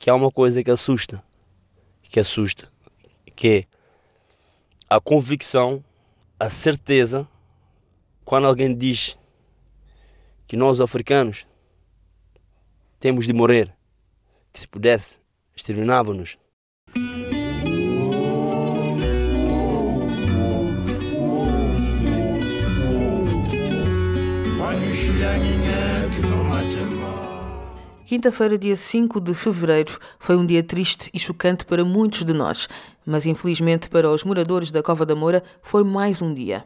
que 0.00 0.08
há 0.08 0.14
uma 0.14 0.30
coisa 0.30 0.64
que 0.64 0.70
assusta, 0.70 1.22
que 2.04 2.18
assusta, 2.18 2.72
que 3.36 3.48
é 3.48 3.64
a 4.88 4.98
convicção, 4.98 5.84
a 6.38 6.48
certeza, 6.48 7.28
quando 8.24 8.46
alguém 8.46 8.74
diz 8.74 9.18
que 10.46 10.56
nós 10.56 10.80
africanos 10.80 11.46
temos 12.98 13.26
de 13.26 13.34
morrer, 13.34 13.76
que 14.50 14.60
se 14.60 14.66
pudesse, 14.66 15.18
exterminavam-nos. 15.54 16.38
Quinta-feira, 28.10 28.58
dia 28.58 28.74
5 28.74 29.20
de 29.20 29.32
fevereiro, 29.32 29.96
foi 30.18 30.36
um 30.36 30.44
dia 30.44 30.64
triste 30.64 31.08
e 31.14 31.18
chocante 31.20 31.64
para 31.64 31.84
muitos 31.84 32.24
de 32.24 32.32
nós, 32.32 32.68
mas 33.06 33.24
infelizmente 33.24 33.88
para 33.88 34.10
os 34.10 34.24
moradores 34.24 34.72
da 34.72 34.82
Cova 34.82 35.06
da 35.06 35.14
Moura 35.14 35.44
foi 35.62 35.84
mais 35.84 36.20
um 36.20 36.34
dia. 36.34 36.64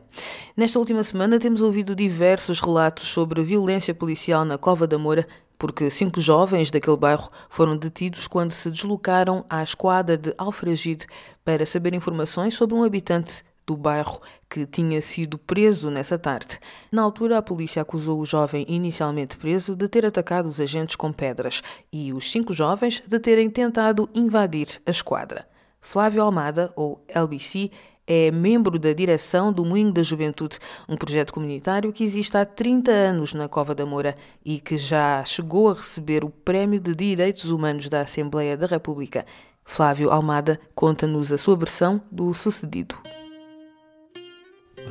Nesta 0.57 0.79
última 0.79 1.03
semana 1.03 1.39
temos 1.39 1.61
ouvido 1.61 1.95
diversos 1.95 2.61
relatos 2.61 3.09
sobre 3.09 3.43
violência 3.43 3.95
policial 3.95 4.43
na 4.43 4.57
Cova 4.57 4.87
da 4.87 4.97
Moura 4.97 5.27
porque 5.59 5.91
cinco 5.91 6.19
jovens 6.19 6.71
daquele 6.71 6.97
bairro 6.97 7.29
foram 7.51 7.77
detidos 7.77 8.27
quando 8.27 8.53
se 8.53 8.71
deslocaram 8.71 9.45
à 9.51 9.63
esquadra 9.63 10.17
de 10.17 10.33
Alfragide 10.39 11.07
para 11.45 11.67
saber 11.67 11.93
informações 11.93 12.55
sobre 12.55 12.75
um 12.75 12.83
habitante 12.83 13.45
do 13.67 13.77
bairro 13.77 14.19
que 14.49 14.67
tinha 14.67 15.01
sido 15.01 15.39
preso 15.39 15.91
nessa 15.91 16.19
tarde. 16.19 16.59
Na 16.91 17.03
altura, 17.03 17.39
a 17.39 17.43
polícia 17.43 17.83
acusou 17.83 18.21
o 18.21 18.27
jovem 18.27 18.65
inicialmente 18.69 19.37
preso 19.37 19.75
de 19.75 19.89
ter 19.89 20.05
atacado 20.07 20.49
os 20.49 20.61
agentes 20.61 20.97
com 20.97 21.13
pedras 21.13 21.63
e 21.93 22.13
os 22.13 22.31
cinco 22.31 22.53
jovens 22.53 23.03
de 23.07 23.19
terem 23.19 23.51
tentado 23.51 24.09
invadir 24.15 24.81
a 24.87 24.91
esquadra. 24.91 25.49
Flávio 25.81 26.23
Almada, 26.23 26.73
ou 26.77 27.05
LBC, 27.09 27.71
é 28.07 28.31
membro 28.31 28.79
da 28.79 28.93
direção 28.93 29.53
do 29.53 29.65
Moinho 29.65 29.93
da 29.93 30.03
Juventude, 30.03 30.59
um 30.89 30.97
projeto 30.97 31.33
comunitário 31.33 31.93
que 31.93 32.05
existe 32.05 32.37
há 32.37 32.45
30 32.45 32.91
anos 32.91 33.33
na 33.33 33.49
Cova 33.49 33.75
da 33.75 33.87
Moura 33.87 34.15
e 34.45 34.61
que 34.61 34.77
já 34.77 35.25
chegou 35.25 35.71
a 35.71 35.75
receber 35.75 36.23
o 36.23 36.31
Prémio 36.31 36.81
de 36.81 36.95
Direitos 36.95 37.51
Humanos 37.51 37.89
da 37.89 38.03
Assembleia 38.03 38.57
da 38.57 38.67
República. 38.67 39.25
Flávio 39.65 40.11
Almada 40.11 40.61
conta-nos 40.75 41.33
a 41.33 41.39
sua 41.39 41.57
versão 41.57 42.01
do 42.11 42.33
sucedido. 42.35 42.97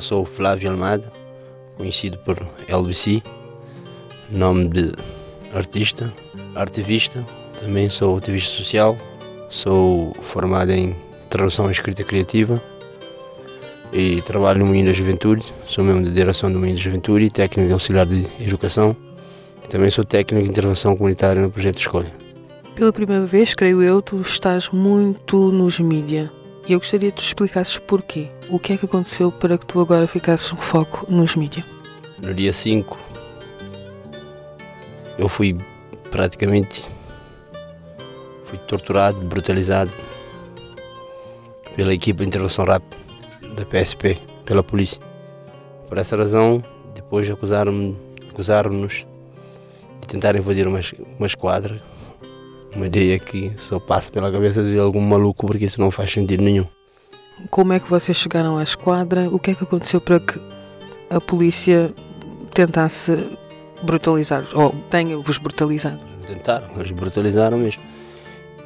Sou 0.03 0.25
Flávio 0.25 0.69
Almada, 0.69 1.09
conhecido 1.77 2.17
por 2.17 2.37
LBC, 2.67 3.23
nome 4.29 4.67
de 4.67 4.91
artista, 5.53 6.13
ativista, 6.55 7.25
também 7.57 7.89
sou 7.89 8.17
ativista 8.17 8.51
social, 8.53 8.97
sou 9.47 10.13
formado 10.21 10.71
em 10.73 10.93
tradução 11.29 11.69
e 11.69 11.71
escrita 11.71 12.03
criativa 12.03 12.61
e 13.93 14.21
trabalho 14.23 14.59
no 14.59 14.65
Moinho 14.65 14.87
da 14.87 14.91
Juventude, 14.91 15.45
sou 15.65 15.85
membro 15.85 16.03
da 16.03 16.11
direção 16.11 16.51
do 16.51 16.59
Moinho 16.59 16.75
da 16.75 16.81
Juventude 16.81 17.23
e 17.23 17.29
técnico 17.29 17.67
de 17.67 17.73
auxiliar 17.73 18.05
de 18.05 18.27
educação. 18.41 18.93
Também 19.69 19.89
sou 19.89 20.03
técnico 20.03 20.43
de 20.43 20.49
intervenção 20.49 20.97
comunitária 20.97 21.41
no 21.41 21.49
projeto 21.49 21.79
Escolha. 21.79 22.11
Pela 22.75 22.91
primeira 22.91 23.25
vez, 23.25 23.53
creio 23.53 23.81
eu, 23.81 24.01
tu 24.01 24.19
estás 24.19 24.67
muito 24.67 25.49
nos 25.49 25.79
mídia. 25.79 26.29
E 26.67 26.73
eu 26.73 26.79
gostaria 26.79 27.11
que 27.11 27.17
tu 27.17 27.23
explicasses 27.23 27.77
porquê. 27.77 28.29
O 28.49 28.57
que 28.57 28.73
é 28.73 28.77
que 28.77 28.85
aconteceu 28.85 29.31
para 29.31 29.57
que 29.57 29.65
tu 29.65 29.79
agora 29.79 30.07
ficasses 30.07 30.51
um 30.53 30.57
foco 30.57 31.05
nos 31.09 31.35
mídia? 31.35 31.65
No 32.19 32.33
dia 32.33 32.53
5, 32.53 32.97
eu 35.17 35.27
fui 35.27 35.57
praticamente 36.09 36.85
fui 38.45 38.57
torturado, 38.59 39.19
brutalizado 39.21 39.91
pela 41.75 41.93
equipa 41.93 42.21
de 42.23 42.27
intervenção 42.27 42.65
rápida 42.65 42.95
da 43.55 43.65
PSP 43.65 44.19
pela 44.45 44.63
polícia. 44.63 45.01
Por 45.89 45.97
essa 45.97 46.15
razão, 46.15 46.63
depois 46.93 47.29
acusaram-nos 47.29 47.97
acusaram 48.29 48.87
de 48.87 49.05
tentar 50.07 50.35
invadir 50.35 50.67
uma, 50.67 50.79
uma 51.17 51.27
esquadra. 51.27 51.81
Uma 52.75 52.87
ideia 52.87 53.19
que 53.19 53.51
só 53.57 53.79
passa 53.79 54.11
pela 54.11 54.31
cabeça 54.31 54.63
de 54.63 54.79
algum 54.79 55.01
maluco 55.01 55.45
porque 55.45 55.65
isso 55.65 55.79
não 55.79 55.91
faz 55.91 56.11
sentido 56.11 56.43
nenhum. 56.43 56.65
Como 57.49 57.73
é 57.73 57.79
que 57.79 57.89
vocês 57.89 58.17
chegaram 58.17 58.57
à 58.57 58.63
esquadra? 58.63 59.29
O 59.29 59.37
que 59.37 59.51
é 59.51 59.55
que 59.55 59.63
aconteceu 59.63 60.01
para 60.01 60.19
que 60.19 60.39
a 61.09 61.21
polícia 61.21 61.93
tentasse 62.53 63.37
brutalizar 63.83 64.45
ou 64.55 64.71
tenha-vos 64.89 65.37
brutalizado? 65.37 65.99
Tentaram, 66.25 66.67
eles 66.75 66.91
brutalizaram 66.91 67.57
mesmo. 67.57 67.83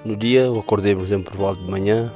No 0.05 0.15
dia 0.15 0.41
eu 0.41 0.59
acordei, 0.59 0.95
por 0.95 1.03
exemplo, 1.03 1.31
por 1.31 1.37
volta 1.37 1.61
de 1.61 1.69
manhã, 1.69 2.11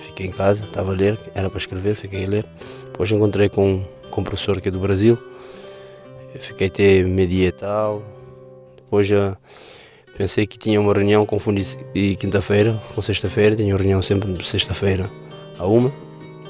fiquei 0.00 0.26
em 0.26 0.30
casa, 0.30 0.64
estava 0.64 0.92
a 0.92 0.94
ler, 0.94 1.18
era 1.34 1.48
para 1.48 1.58
escrever, 1.58 1.94
fiquei 1.94 2.24
a 2.24 2.28
ler. 2.28 2.46
Depois 2.86 3.10
encontrei 3.12 3.48
com, 3.48 3.84
com 4.10 4.20
um 4.20 4.24
professor 4.24 4.58
aqui 4.58 4.70
do 4.70 4.80
Brasil, 4.80 5.18
fiquei 6.40 6.66
até 6.66 7.04
meio-dia 7.04 7.48
e 7.48 7.52
tal. 7.52 8.02
Depois 8.76 9.06
já 9.06 9.36
pensei 10.18 10.48
que 10.48 10.58
tinha 10.58 10.80
uma 10.80 10.92
reunião, 10.92 11.24
confundi 11.24 11.78
e 11.94 12.16
quinta-feira 12.16 12.76
com 12.92 13.00
sexta-feira, 13.00 13.54
tinha 13.54 13.72
uma 13.72 13.78
reunião 13.78 14.02
sempre 14.02 14.32
de 14.32 14.44
sexta-feira 14.44 15.08
a 15.56 15.64
uma. 15.64 15.92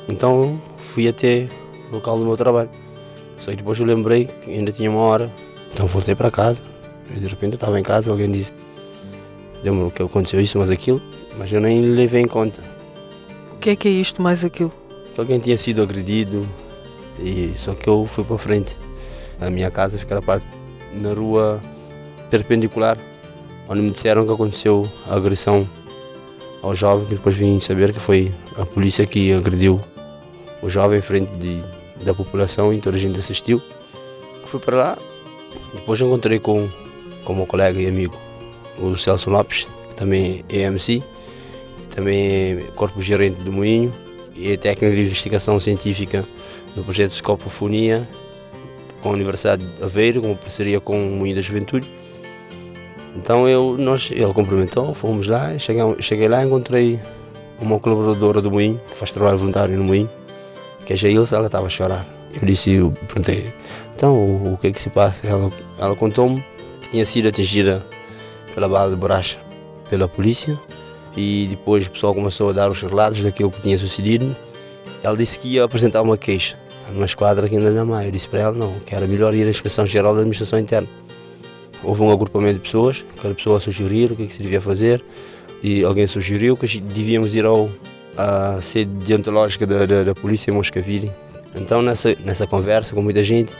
Então 0.08 0.58
fui 0.78 1.06
até 1.06 1.46
o 1.90 1.96
local 1.96 2.18
do 2.18 2.24
meu 2.24 2.34
trabalho. 2.34 2.70
Só 3.38 3.50
que 3.50 3.58
depois 3.58 3.78
eu 3.78 3.84
lembrei 3.84 4.24
que 4.24 4.50
ainda 4.50 4.72
tinha 4.72 4.90
uma 4.90 5.02
hora, 5.02 5.30
então 5.70 5.86
voltei 5.86 6.14
para 6.14 6.30
casa. 6.30 6.62
E 7.14 7.20
de 7.20 7.26
repente 7.26 7.52
eu 7.52 7.56
estava 7.56 7.78
em 7.78 7.82
casa, 7.82 8.10
alguém 8.10 8.32
disse: 8.32 8.54
Deu-me 9.62 9.90
que 9.90 10.02
aconteceu 10.02 10.40
isso, 10.40 10.58
mas 10.58 10.70
aquilo, 10.70 11.02
mas 11.36 11.52
eu 11.52 11.60
nem 11.60 11.82
levei 11.82 12.22
em 12.22 12.26
conta. 12.26 12.62
O 13.52 13.58
que 13.58 13.68
é 13.68 13.76
que 13.76 13.86
é 13.86 13.90
isto 13.90 14.22
mais 14.22 14.46
aquilo? 14.46 14.72
Que 15.14 15.20
alguém 15.20 15.38
tinha 15.38 15.58
sido 15.58 15.82
agredido 15.82 16.48
e 17.20 17.52
só 17.54 17.74
que 17.74 17.86
eu 17.86 18.06
fui 18.06 18.24
para 18.24 18.38
frente. 18.38 18.78
A 19.38 19.50
minha 19.50 19.70
casa 19.70 19.98
fica 19.98 20.14
na 20.14 20.22
parte 20.22 20.46
na 20.94 21.12
rua 21.12 21.62
perpendicular, 22.30 22.96
onde 23.68 23.82
me 23.82 23.90
disseram 23.90 24.26
que 24.26 24.32
aconteceu 24.32 24.88
a 25.06 25.16
agressão 25.16 25.68
ao 26.62 26.74
jovem, 26.74 27.06
que 27.06 27.14
depois 27.14 27.36
vim 27.36 27.60
saber 27.60 27.92
que 27.92 28.00
foi 28.00 28.32
a 28.56 28.64
polícia 28.64 29.06
que 29.06 29.32
agrediu 29.32 29.80
o 30.62 30.68
jovem 30.68 30.98
em 30.98 31.02
frente 31.02 31.30
de, 31.36 31.62
da 32.02 32.14
população 32.14 32.72
e 32.72 32.80
toda 32.80 32.96
a 32.96 33.00
gente 33.00 33.18
assistiu. 33.18 33.62
Fui 34.46 34.58
para 34.58 34.76
lá, 34.76 34.98
depois 35.74 36.00
encontrei 36.00 36.38
com, 36.38 36.68
com 37.24 37.34
meu 37.34 37.46
colega 37.46 37.80
e 37.80 37.86
amigo, 37.86 38.18
o 38.78 38.96
Celso 38.96 39.30
Lopes, 39.30 39.68
que 39.88 39.94
também 39.94 40.44
é 40.48 40.62
MC, 40.62 41.02
também 41.94 42.58
é 42.58 42.62
corpo 42.74 43.00
gerente 43.00 43.40
do 43.40 43.52
Moinho 43.52 43.92
e 44.34 44.52
é 44.52 44.56
técnico 44.56 44.94
de 44.94 45.02
investigação 45.02 45.58
científica 45.60 46.26
no 46.74 46.84
projeto 46.84 47.12
Scopofonia 47.12 48.08
com 49.00 49.10
a 49.10 49.12
Universidade 49.12 49.64
de 49.64 49.82
Aveiro, 49.82 50.20
com 50.22 50.34
parceria 50.34 50.80
com 50.80 50.96
o 50.96 51.16
Moinho 51.16 51.36
da 51.36 51.40
Juventude. 51.40 51.88
Então 53.18 53.48
eu, 53.48 53.76
nós, 53.76 54.10
ele 54.12 54.32
cumprimentou, 54.32 54.94
fomos 54.94 55.26
lá, 55.26 55.58
cheguei, 55.58 55.82
cheguei 56.00 56.28
lá 56.28 56.44
encontrei 56.44 57.00
uma 57.60 57.78
colaboradora 57.80 58.40
do 58.40 58.50
Moinho, 58.50 58.80
que 58.88 58.96
faz 58.96 59.10
trabalho 59.10 59.36
voluntário 59.36 59.76
no 59.76 59.82
Moinho, 59.82 60.08
que 60.86 60.92
é 60.92 60.94
a 60.94 60.96
Jailson, 60.96 61.36
ela 61.36 61.46
estava 61.46 61.66
a 61.66 61.68
chorar. 61.68 62.06
Eu 62.32 62.46
disse, 62.46 62.72
eu 62.72 62.92
perguntei, 63.08 63.52
então 63.96 64.14
o, 64.14 64.54
o 64.54 64.58
que 64.58 64.68
é 64.68 64.72
que 64.72 64.80
se 64.80 64.88
passa? 64.88 65.26
Ela, 65.26 65.50
ela 65.78 65.96
contou-me 65.96 66.44
que 66.80 66.90
tinha 66.90 67.04
sido 67.04 67.28
atingida 67.28 67.84
pela 68.54 68.68
bala 68.68 68.90
de 68.90 68.96
borracha 68.96 69.38
pela 69.90 70.08
polícia 70.08 70.58
e 71.16 71.48
depois 71.50 71.86
o 71.86 71.90
pessoal 71.90 72.14
começou 72.14 72.50
a 72.50 72.52
dar 72.52 72.70
os 72.70 72.80
relatos 72.82 73.20
daquilo 73.22 73.50
que 73.50 73.60
tinha 73.60 73.76
sucedido. 73.76 74.36
Ela 75.02 75.16
disse 75.16 75.38
que 75.38 75.54
ia 75.54 75.64
apresentar 75.64 76.02
uma 76.02 76.16
queixa 76.16 76.58
numa 76.92 77.06
esquadra 77.06 77.46
aqui 77.46 77.58
na 77.58 77.84
Maia. 77.84 78.06
Eu 78.06 78.12
disse 78.12 78.28
para 78.28 78.40
ela 78.40 78.52
não, 78.52 78.78
que 78.80 78.94
era 78.94 79.06
melhor 79.06 79.34
ir 79.34 79.46
à 79.46 79.50
Inspeção 79.50 79.84
Geral 79.86 80.14
da 80.14 80.20
Administração 80.20 80.58
Interna. 80.58 80.88
Houve 81.82 82.02
um 82.02 82.10
agrupamento 82.10 82.54
de 82.54 82.60
pessoas, 82.64 83.04
cada 83.20 83.34
pessoa 83.34 83.60
sugerir 83.60 84.12
o 84.12 84.16
que, 84.16 84.24
é 84.24 84.26
que 84.26 84.32
se 84.32 84.42
devia 84.42 84.60
fazer 84.60 85.04
e 85.62 85.84
alguém 85.84 86.06
sugeriu 86.06 86.56
que 86.56 86.80
devíamos 86.80 87.34
ir 87.34 87.44
ao, 87.44 87.70
à 88.16 88.60
sede 88.60 88.90
deontológica 89.04 89.66
da, 89.66 89.86
da, 89.86 90.02
da 90.02 90.14
polícia 90.14 90.50
em 90.50 90.54
Moscavide. 90.54 91.10
Então 91.54 91.82
nessa, 91.82 92.14
nessa 92.24 92.46
conversa 92.46 92.94
com 92.94 93.02
muita 93.02 93.22
gente, 93.22 93.54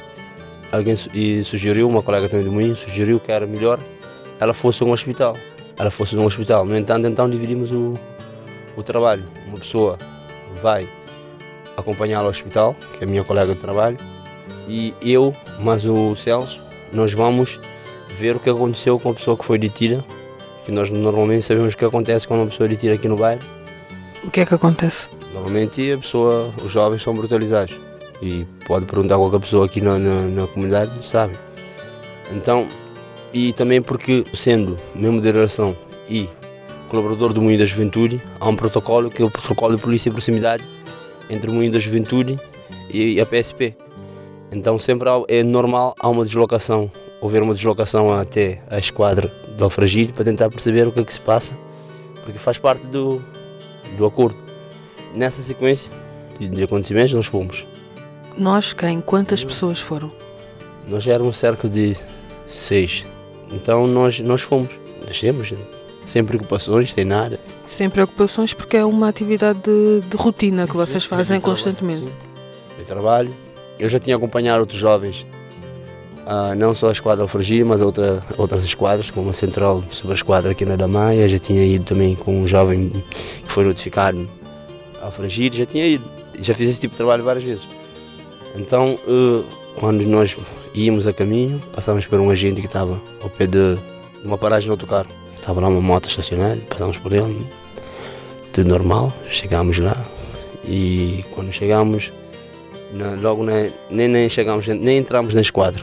alguém 0.73 0.95
e 1.15 1.43
sugeriu, 1.45 1.89
uma 1.89 2.03
colega 2.03 2.29
também 2.29 2.45
do 2.45 2.53
Moinho, 2.53 2.77
sugeriu 2.77 3.19
que 3.21 3.31
era 3.31 3.47
melhor 3.47 3.79
ela 4.41 4.55
fosse 4.55 4.83
a 4.83 4.87
um 4.87 4.93
hospital. 4.93 5.37
Ela 5.77 5.91
fosse 5.91 6.17
a 6.17 6.21
um 6.21 6.25
hospital. 6.25 6.65
No 6.65 6.77
entanto, 6.77 7.07
então 7.07 7.29
dividimos 7.29 7.73
o, 7.73 7.99
o 8.77 8.83
trabalho. 8.83 9.25
Uma 9.47 9.59
pessoa 9.59 9.99
vai 10.61 10.89
acompanhá-la 11.77 12.25
ao 12.25 12.31
hospital, 12.31 12.77
que 12.97 13.05
é 13.05 13.07
a 13.07 13.11
minha 13.11 13.25
colega 13.25 13.55
de 13.55 13.61
trabalho, 13.61 13.99
e 14.69 14.95
eu, 15.03 15.35
mais 15.61 15.87
o 15.87 16.15
Celso, 16.17 16.61
nós 16.93 17.13
vamos 17.13 17.61
ver 18.11 18.37
o 18.37 18.41
que 18.41 18.51
aconteceu 18.51 18.99
com 18.99 19.11
a 19.11 19.15
pessoa 19.15 19.37
que 19.37 19.45
foi 19.45 19.59
detida, 19.59 20.05
que 20.65 20.73
nós 20.73 20.91
normalmente 20.91 21.45
sabemos 21.45 21.75
o 21.75 21.77
que 21.77 21.85
acontece 21.85 22.27
quando 22.27 22.41
uma 22.41 22.47
pessoa 22.49 22.67
é 22.67 22.71
detida 22.71 22.95
aqui 22.95 23.09
no 23.09 23.17
bairro. 23.17 23.43
O 24.25 24.31
que 24.31 24.41
é 24.41 24.47
que 24.47 24.55
acontece? 24.55 25.09
Normalmente 25.33 25.93
a 25.93 25.99
pessoa, 25.99 26.53
os 26.63 26.71
jovens 26.71 27.03
são 27.03 27.15
brutalizados 27.15 27.75
e 28.21 28.47
pode 28.67 28.85
perguntar 28.87 29.15
a 29.15 29.19
qualquer 29.19 29.41
pessoa 29.41 29.67
aqui 29.67 29.81
na, 29.81 29.99
na, 29.99 30.23
na 30.23 30.47
comunidade, 30.47 30.93
sabe. 31.05 31.39
Então, 32.33 32.67
e 33.33 33.53
também 33.53 33.81
porque 33.81 34.25
sendo 34.35 34.79
membro 34.95 35.21
de 35.21 35.33
direção 35.33 35.77
e 36.09 36.29
colaborador 36.89 37.33
do 37.33 37.41
Moinho 37.43 37.59
da 37.59 37.65
Juventude, 37.65 38.21
há 38.41 38.49
um 38.49 38.57
protocolo 38.57 39.11
que 39.11 39.23
é 39.23 39.25
o 39.25 39.31
protocolo 39.31 39.77
de 39.77 39.83
polícia 39.83 40.09
e 40.09 40.13
proximidade 40.13 40.65
entre 41.31 41.51
o 41.51 41.55
Moinho 41.55 41.73
da 41.73 41.79
Juventude 41.79 42.39
e 42.91 43.21
a 43.21 43.27
PSP. 43.27 43.77
Então 44.51 44.79
sempre 44.79 45.09
é 45.29 45.43
normal 45.43 45.95
há 45.99 46.09
uma 46.09 46.25
deslocação, 46.25 46.91
houver 47.21 47.43
uma 47.43 47.55
deslocação 47.55 48.13
até 48.13 48.63
a 48.71 48.79
esquadra 48.79 49.33
de 49.57 49.63
Alfragide 49.63 50.13
para 50.13 50.25
tentar 50.25 50.49
perceber 50.51 50.87
o 50.87 50.93
que 50.93 51.01
é 51.01 51.05
que 51.05 51.13
se 51.13 51.21
passa, 51.21 51.57
porque 52.25 52.39
faz 52.39 52.59
parte 52.59 52.87
do, 52.87 53.23
do 53.97 54.07
acordo. 54.07 54.39
Nessa 55.15 55.43
sequência 55.43 55.93
de 56.39 56.63
acontecimentos 56.63 57.13
nós 57.13 57.27
fomos. 57.27 57.67
Nós 58.37 58.73
quem? 58.73 59.01
Quantas 59.01 59.45
pessoas 59.45 59.81
foram? 59.81 60.13
Nós 60.87 61.07
éramos 61.07 61.37
cerca 61.37 61.69
de 61.69 61.97
seis. 62.47 63.07
Então 63.51 63.87
nós, 63.87 64.21
nós 64.21 64.43
fomos, 64.43 64.79
descemos, 65.07 65.53
sem 66.07 66.25
preocupações, 66.25 66.93
sem 66.93 67.05
nada. 67.05 67.41
Sem 67.67 67.91
preocupações 67.91 68.55
porque 68.55 68.77
é 68.77 68.85
uma 68.85 69.09
atividade 69.09 69.61
de, 69.61 70.03
de 70.09 70.17
rotina 70.17 70.67
que 70.67 70.77
vocês 70.77 71.05
fazem 71.05 71.41
constantemente. 71.41 72.15
Eu 72.79 72.85
trabalho. 72.85 73.35
Eu 73.79 73.89
já 73.89 73.99
tinha 73.99 74.17
acompanhado 74.17 74.61
outros 74.61 74.79
jovens, 74.79 75.27
uh, 76.29 76.55
não 76.55 76.75
só 76.75 76.89
a 76.89 76.93
esquadra 76.93 77.25
Alfragir, 77.25 77.65
mas 77.65 77.81
outra, 77.81 78.23
outras 78.37 78.63
esquadras, 78.63 79.11
como 79.11 79.31
a 79.31 79.33
Central 79.33 79.83
Super 79.91 80.15
Esquadra 80.15 80.53
aqui 80.53 80.65
na 80.65 80.77
Damaia. 80.77 81.27
Já 81.27 81.39
tinha 81.39 81.65
ido 81.65 81.85
também 81.85 82.15
com 82.15 82.43
um 82.43 82.47
jovem 82.47 82.89
que 82.89 83.51
foi 83.51 83.65
notificado 83.65 84.29
a 85.03 85.11
Fragir, 85.11 85.53
já 85.53 85.65
tinha 85.65 85.87
ido. 85.87 86.05
Já 86.41 86.55
fiz 86.55 86.69
esse 86.69 86.81
tipo 86.81 86.93
de 86.93 86.99
trabalho 86.99 87.25
várias 87.25 87.45
vezes. 87.45 87.69
Então, 88.55 88.99
uh, 89.09 89.45
quando 89.81 90.05
nós 90.05 90.37
íamos 90.75 91.07
a 91.07 91.13
caminho, 91.13 91.63
passávamos 91.73 92.07
por 92.07 92.21
um 92.21 92.31
agente 92.31 92.61
que 92.61 92.67
estava 92.67 93.01
ao 93.23 93.31
pé 93.31 93.47
de 93.47 93.79
uma 94.25 94.37
paragem 94.37 94.69
no 94.69 94.75
autocarro. 94.75 95.09
Estava 95.35 95.61
lá 95.61 95.69
uma 95.69 95.81
moto 95.81 96.09
estacionada, 96.09 96.61
passámos 96.69 96.99
por 96.99 97.13
ele, 97.13 97.47
tudo 98.53 98.69
normal, 98.69 99.13
chegámos 99.31 99.79
lá 99.79 99.97
e 100.65 101.25
quando 101.35 101.53
chegámos, 101.53 102.13
logo 103.23 103.45
nem, 103.45 103.73
nem, 103.89 104.09
nem 104.09 104.29
chegámos, 104.29 104.67
nem 104.69 104.99
entramos 104.99 105.35
na 105.35 105.41
esquadra. 105.41 105.83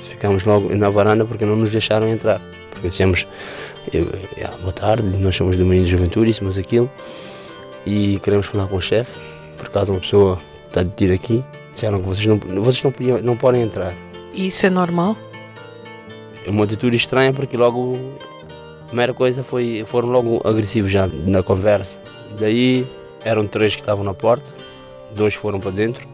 Ficámos 0.00 0.44
logo 0.44 0.74
na 0.74 0.88
varanda 0.90 1.24
porque 1.24 1.44
não 1.44 1.56
nos 1.56 1.70
deixaram 1.70 2.08
entrar. 2.08 2.40
Porque 2.70 2.88
dissemos, 2.88 3.26
eu, 3.92 4.08
yeah, 4.36 4.56
boa 4.58 4.72
tarde, 4.72 5.16
nós 5.16 5.34
somos 5.34 5.56
do 5.56 5.64
Menino 5.64 5.84
de 5.84 5.92
Juventude, 5.92 6.32
somos 6.32 6.58
aquilo 6.58 6.90
e 7.86 8.18
queremos 8.22 8.46
falar 8.46 8.66
com 8.66 8.76
o 8.76 8.80
chefe, 8.80 9.18
por 9.56 9.66
acaso 9.66 9.92
uma 9.92 10.00
pessoa 10.00 10.38
está 10.66 10.82
detida 10.82 11.14
aqui, 11.14 11.44
disseram 11.72 12.00
que 12.00 12.08
vocês 12.08 12.26
não, 12.26 12.38
vocês 12.62 12.82
não, 12.82 12.92
podiam, 12.92 13.22
não 13.22 13.36
podem 13.36 13.62
entrar. 13.62 13.94
E 14.34 14.48
isso 14.48 14.66
é 14.66 14.70
normal? 14.70 15.16
É 16.46 16.50
uma 16.50 16.64
atitude 16.64 16.96
estranha 16.96 17.32
porque 17.32 17.56
logo 17.56 17.98
primeira 18.86 19.14
coisa 19.14 19.42
foi 19.42 19.82
foram 19.84 20.08
logo 20.08 20.40
agressivos 20.44 20.90
já 20.90 21.06
na 21.06 21.42
conversa. 21.42 22.00
Daí 22.38 22.86
eram 23.24 23.46
três 23.46 23.74
que 23.74 23.82
estavam 23.82 24.04
na 24.04 24.14
porta, 24.14 24.50
dois 25.14 25.34
foram 25.34 25.60
para 25.60 25.70
dentro. 25.70 26.08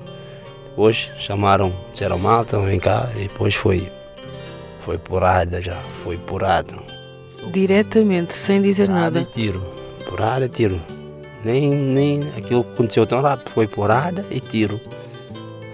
Depois 0.77 1.11
chamaram, 1.17 1.75
disseram 1.91 2.19
malta, 2.19 2.59
vem 2.61 2.79
cá, 2.79 3.11
e 3.17 3.21
depois 3.21 3.55
foi 3.55 3.89
foi 4.79 4.99
porrada 4.99 5.59
já, 5.59 5.75
foi 5.75 6.19
porrada. 6.19 6.75
Diretamente, 7.51 8.35
sem 8.35 8.61
dizer 8.61 8.89
porrada 8.89 9.21
nada. 9.21 9.31
Tiro, 9.33 9.65
porrada 10.07 10.45
e 10.45 10.49
tiro. 10.51 10.79
Nem, 11.43 11.73
nem 11.73 12.29
aquilo 12.37 12.63
que 12.63 12.75
aconteceu 12.75 13.07
tão 13.07 13.23
rápido, 13.23 13.49
foi 13.49 13.67
porrada 13.67 14.27
e 14.31 14.39
tiro. 14.39 14.79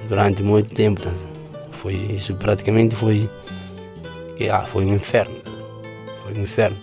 Durante 0.09 0.45
muito 0.45 0.73
tempo. 0.73 1.03
Foi 1.73 1.95
isso 1.95 2.33
praticamente 2.37 2.95
foi. 2.95 3.29
Ah, 4.53 4.65
foi 4.65 4.85
um 4.85 4.95
inferno. 4.95 5.35
Foi 6.23 6.33
um 6.33 6.43
inferno. 6.43 6.79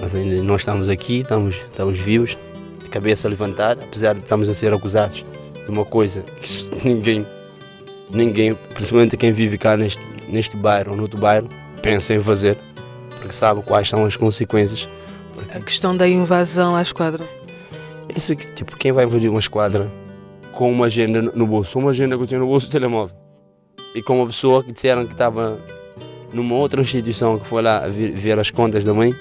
Mas 0.00 0.14
ainda 0.14 0.40
nós 0.44 0.60
estamos 0.60 0.88
aqui, 0.88 1.18
estamos, 1.18 1.56
estamos 1.56 1.98
vivos, 1.98 2.38
de 2.80 2.88
cabeça 2.88 3.28
levantada, 3.28 3.82
apesar 3.84 4.14
de 4.14 4.20
estarmos 4.20 4.48
a 4.48 4.54
ser 4.54 4.72
acusados 4.72 5.24
de 5.64 5.70
uma 5.70 5.84
coisa 5.84 6.22
que 6.22 6.84
ninguém, 6.88 7.26
ninguém, 8.10 8.54
principalmente 8.74 9.16
quem 9.16 9.32
vive 9.32 9.58
cá 9.58 9.76
neste, 9.76 10.02
neste 10.28 10.56
bairro 10.56 10.92
ou 10.92 10.96
no 10.96 11.02
outro 11.02 11.18
bairro, 11.18 11.48
pensa 11.80 12.14
em 12.14 12.20
fazer, 12.20 12.56
porque 13.16 13.32
sabe 13.32 13.62
quais 13.62 13.88
são 13.88 14.04
as 14.04 14.16
consequências. 14.16 14.88
A 15.54 15.60
questão 15.60 15.96
da 15.96 16.06
invasão 16.06 16.76
à 16.76 16.82
esquadra. 16.82 17.24
Isso 18.14 18.36
que, 18.36 18.46
tipo, 18.46 18.76
quem 18.76 18.92
vai 18.92 19.04
invadir 19.04 19.28
uma 19.28 19.38
esquadra 19.38 19.90
com 20.52 20.70
uma 20.70 20.86
agenda 20.86 21.22
no 21.22 21.46
bolso, 21.46 21.78
uma 21.78 21.90
agenda 21.90 22.16
que 22.16 22.22
eu 22.22 22.26
tinha 22.26 22.40
no 22.40 22.46
bolso 22.46 22.66
do 22.66 22.72
telemóvel, 22.72 23.16
e 23.94 24.02
com 24.02 24.18
uma 24.18 24.26
pessoa 24.26 24.62
que 24.62 24.72
disseram 24.72 25.06
que 25.06 25.12
estava 25.12 25.58
numa 26.32 26.54
outra 26.54 26.80
instituição 26.80 27.38
que 27.38 27.46
foi 27.46 27.62
lá 27.62 27.86
ver, 27.88 28.12
ver 28.12 28.38
as 28.38 28.50
contas 28.50 28.84
da 28.84 28.92
mãe, 28.92 29.14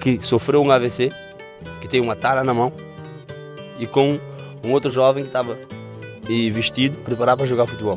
que 0.00 0.18
sofreu 0.22 0.62
um 0.62 0.70
AVC, 0.70 1.10
que 1.80 1.88
tem 1.88 2.00
uma 2.00 2.16
tara 2.16 2.44
na 2.44 2.54
mão, 2.54 2.72
e 3.78 3.86
com 3.86 4.18
um 4.64 4.72
outro 4.72 4.90
jovem 4.90 5.22
que 5.22 5.28
estava 5.28 5.56
vestido, 6.52 6.98
preparado 6.98 7.38
para 7.38 7.46
jogar 7.46 7.66
futebol. 7.66 7.96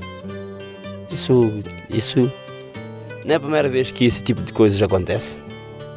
Isso, 1.11 1.51
isso 1.89 2.31
não 3.23 3.33
é 3.33 3.35
a 3.35 3.39
primeira 3.39 3.69
vez 3.69 3.91
que 3.91 4.05
esse 4.05 4.23
tipo 4.23 4.41
de 4.41 4.51
coisas 4.51 4.81
acontece. 4.81 5.37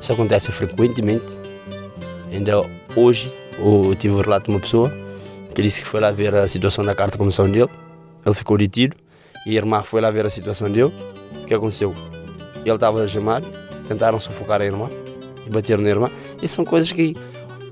Isso 0.01 0.13
acontece 0.13 0.53
frequentemente. 0.53 1.41
Ainda 2.31 2.61
hoje 2.95 3.33
eu 3.59 3.95
tive 3.95 4.15
o 4.15 4.21
relato 4.21 4.47
de 4.47 4.51
uma 4.51 4.61
pessoa 4.61 4.93
que 5.55 5.63
disse 5.63 5.81
que 5.81 5.89
foi 5.89 6.01
lá 6.01 6.11
ver 6.11 6.35
a 6.35 6.47
situação 6.47 6.85
da 6.85 6.95
carta 6.95 7.13
de 7.13 7.19
comissão 7.19 7.51
dele. 7.51 7.71
Ele 8.25 8.35
ficou 8.35 8.59
detido 8.59 8.95
e 9.47 9.53
a 9.53 9.55
irmã 9.55 9.83
foi 9.83 10.01
lá 10.01 10.11
ver 10.11 10.27
a 10.27 10.31
situação 10.31 10.71
dele. 10.71 10.93
O 11.43 11.47
que 11.47 11.55
aconteceu? 11.55 11.95
Ele 12.65 12.75
estava 12.75 13.03
a 13.03 13.07
chamar, 13.07 13.43
tentaram 13.87 14.21
sufocar 14.21 14.61
a 14.61 14.65
irmã 14.67 14.91
e 15.47 15.51
bateram 15.51 15.83
na 15.83 15.89
irmã. 15.89 16.11
E 16.43 16.47
são 16.47 16.65
coisas 16.65 16.93
que 16.93 17.17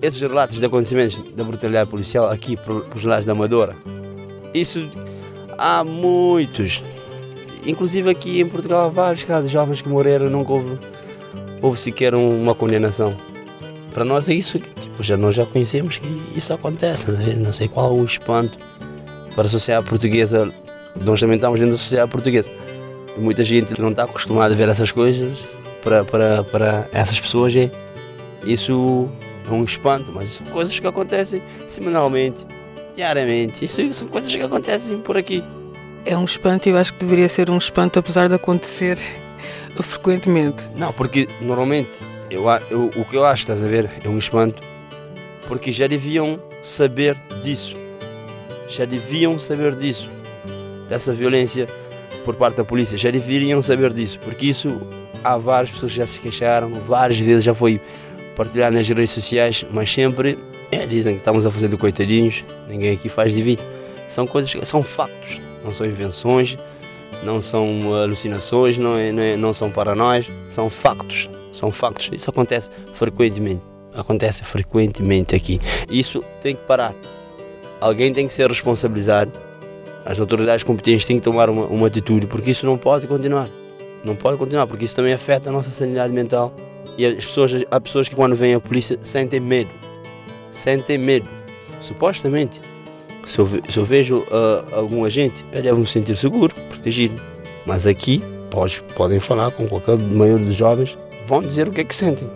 esses 0.03 0.21
relatos 0.21 0.59
de 0.59 0.67
acontecimentos 0.67 1.23
da 1.35 1.45
brutalidade 1.45 1.91
policial 1.91 2.31
aqui 2.31 2.57
pelos 2.57 3.05
lados 3.05 3.25
da 3.25 3.33
Amadora, 3.33 3.77
isso 4.53 4.89
há 5.59 5.83
muitos. 5.83 6.83
Inclusive 7.67 8.11
aqui 8.11 8.41
em 8.41 8.49
Portugal 8.49 8.87
há 8.87 8.89
vários 8.89 9.25
casos 9.25 9.49
de 9.49 9.55
jovens 9.55 9.81
que 9.81 9.89
morreram 9.89 10.29
nunca 10.29 10.53
houve, 10.53 10.79
houve 11.63 11.79
sequer 11.79 12.15
uma 12.15 12.55
condenação. 12.55 13.17
Para 13.93 14.05
nós 14.05 14.29
é 14.29 14.35
isso 14.35 14.59
que 14.59 14.71
tipo, 14.75 15.03
já, 15.03 15.17
nós 15.17 15.35
já 15.35 15.47
conhecemos 15.47 15.99
que 15.99 16.23
isso 16.37 16.53
acontece, 16.53 17.11
não 17.37 17.53
sei 17.53 17.69
qual 17.69 17.95
o 17.95 18.05
espanto 18.05 18.59
para 19.35 19.47
a 19.47 19.49
sociedade 19.49 19.89
portuguesa 19.89 20.53
nós 21.03 21.21
também 21.21 21.37
estamos 21.37 21.59
dentro 21.59 21.73
da 21.73 21.79
sociedade 21.79 22.11
portuguesa. 22.11 22.51
Muita 23.17 23.43
gente 23.43 23.81
não 23.81 23.91
está 23.91 24.05
acostumada 24.05 24.55
a 24.55 24.57
ver 24.57 24.69
essas 24.69 24.93
coisas, 24.93 25.45
para, 25.83 26.05
para, 26.05 26.45
para 26.45 26.89
essas 26.93 27.21
pessoas 27.21 27.55
é, 27.57 27.71
isso 28.45 29.09
é 29.47 29.51
um 29.51 29.65
espanto, 29.65 30.11
mas 30.13 30.29
são 30.31 30.47
coisas 30.47 30.79
que 30.79 30.87
acontecem 30.87 31.43
semanalmente, 31.67 32.47
diariamente. 32.97 33.65
Isso 33.65 33.93
são 33.93 34.09
coisas 34.09 34.35
que 34.35 34.43
acontecem 34.43 34.99
por 34.99 35.17
aqui. 35.17 35.43
É 36.05 36.17
um 36.17 36.25
espanto 36.25 36.69
e 36.69 36.73
eu 36.73 36.79
acho 36.79 36.93
que 36.93 37.01
deveria 37.01 37.29
ser 37.29 37.51
um 37.51 37.59
espanto 37.59 37.99
apesar 37.99 38.29
de 38.29 38.35
acontecer 38.35 38.99
frequentemente. 39.81 40.65
Não, 40.77 40.93
porque 40.93 41.29
normalmente 41.41 41.91
eu, 42.31 42.45
eu, 42.71 42.91
o 42.97 43.05
que 43.05 43.17
eu 43.17 43.25
acho, 43.25 43.43
estás 43.43 43.63
a 43.63 43.67
ver, 43.67 43.91
é 44.05 44.09
um 44.09 44.19
espanto, 44.19 44.61
porque 45.47 45.73
já 45.73 45.87
deviam 45.87 46.41
saber 46.63 47.17
disso. 47.43 47.75
Já 48.69 48.85
deviam 48.85 49.39
saber 49.39 49.75
disso 49.75 50.11
dessa 50.89 51.13
violência 51.13 51.67
por 52.25 52.35
parte 52.35 52.57
da 52.57 52.65
polícia 52.65 52.97
já 52.97 53.11
deveriam 53.11 53.61
saber 53.61 53.93
disso, 53.93 54.19
porque 54.23 54.47
isso 54.47 54.81
há 55.23 55.37
várias 55.37 55.71
pessoas 55.71 55.93
que 55.93 55.99
já 55.99 56.07
se 56.07 56.21
queixaram, 56.21 56.73
várias 56.75 57.19
vezes 57.19 57.45
já 57.45 57.55
foi 57.55 57.81
partilhar 58.35 58.71
nas 58.71 58.89
redes 58.89 59.11
sociais, 59.11 59.65
mas 59.71 59.91
sempre 59.93 60.39
é, 60.71 60.87
dizem 60.87 61.15
que 61.15 61.21
estamos 61.21 61.47
a 61.47 61.51
fazer 61.51 61.69
de 61.69 61.77
coitadinhos, 61.77 62.45
ninguém 62.69 62.93
aqui 62.93 63.09
faz 63.09 63.33
de 63.33 63.43
vítima. 63.43 63.69
São 64.09 64.27
coisas, 64.27 64.69
são 64.69 64.83
factos, 64.83 65.41
não 65.63 65.73
são 65.73 65.87
invenções, 65.87 66.57
não 67.23 67.41
são 67.41 67.95
alucinações, 67.95 68.77
não, 68.79 68.97
é, 68.97 69.13
não, 69.13 69.23
é, 69.23 69.37
não 69.37 69.53
são 69.53 69.71
paranoias, 69.71 70.31
são 70.49 70.69
factos, 70.69 71.29
são 71.53 71.71
factos. 71.71 72.11
Isso 72.13 72.29
acontece 72.31 72.71
frequentemente, 72.93 73.63
acontece 73.95 74.45
frequentemente 74.45 75.35
aqui. 75.35 75.61
Isso 75.89 76.23
tem 76.43 76.55
que 76.55 76.63
parar. 76.63 76.95
Alguém 77.81 78.13
tem 78.13 78.27
que 78.27 78.33
ser 78.33 78.49
responsabilizado, 78.49 79.33
as 80.05 80.21
autoridades 80.21 80.63
competentes 80.63 81.05
têm 81.05 81.19
que 81.19 81.25
tomar 81.25 81.49
uma, 81.49 81.65
uma 81.67 81.87
atitude, 81.87 82.27
porque 82.27 82.51
isso 82.51 82.67
não 82.67 82.77
pode 82.77 83.07
continuar. 83.07 83.49
Não 84.05 84.15
pode 84.15 84.37
continuar, 84.37 84.67
porque 84.67 84.85
isso 84.85 84.95
também 84.95 85.15
afeta 85.15 85.49
a 85.49 85.53
nossa 85.53 85.71
sanidade 85.71 86.13
mental. 86.13 86.55
E 86.97 87.07
as 87.07 87.27
pessoas, 87.27 87.53
há 87.71 87.81
pessoas 87.81 88.09
que 88.09 88.15
quando 88.15 88.35
vêm 88.37 88.55
a 88.55 88.61
polícia 88.61 88.99
sentem 89.03 89.41
medo. 89.41 89.71
Sentem 90.51 90.99
medo. 90.99 91.29
Supostamente. 91.81 92.61
Se 93.27 93.39
eu, 93.39 93.47
se 93.47 93.77
eu 93.77 93.85
vejo 93.85 94.19
uh, 94.19 94.75
algum 94.75 95.05
agente, 95.05 95.45
eu 95.53 95.63
devo 95.63 95.81
me 95.81 95.87
sentir 95.87 96.15
seguro, 96.17 96.55
protegido. 96.69 97.21
Mas 97.67 97.87
aqui, 97.87 98.23
pode, 98.51 98.83
podem 98.95 99.19
falar 99.19 99.51
com 99.51 99.67
qualquer 99.67 99.99
maior 99.99 100.39
dos 100.39 100.55
jovens, 100.55 100.99
vão 101.27 101.43
dizer 101.43 101.69
o 101.69 101.73
que 101.73 101.81
é 101.81 101.85
que 101.85 101.95
sentem. 101.95 102.29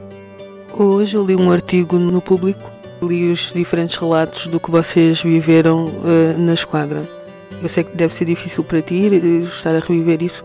Hoje 0.73 1.17
eu 1.17 1.25
li 1.25 1.37
um 1.37 1.51
artigo 1.51 1.99
no 1.99 2.21
público, 2.21 2.71
li 3.03 3.31
os 3.31 3.53
diferentes 3.53 3.97
relatos 3.97 4.47
do 4.47 4.59
que 4.59 4.71
vocês 4.71 5.23
viveram 5.23 5.87
uh, 5.87 6.39
na 6.39 6.55
esquadra. 6.55 7.03
Eu 7.63 7.69
sei 7.69 7.85
que 7.85 7.97
deve 7.97 8.15
ser 8.15 8.25
difícil 8.25 8.65
para 8.65 8.81
ti 8.81 9.11
estar 9.45 9.75
a 9.75 9.81
reviver 9.81 10.23
isso, 10.23 10.45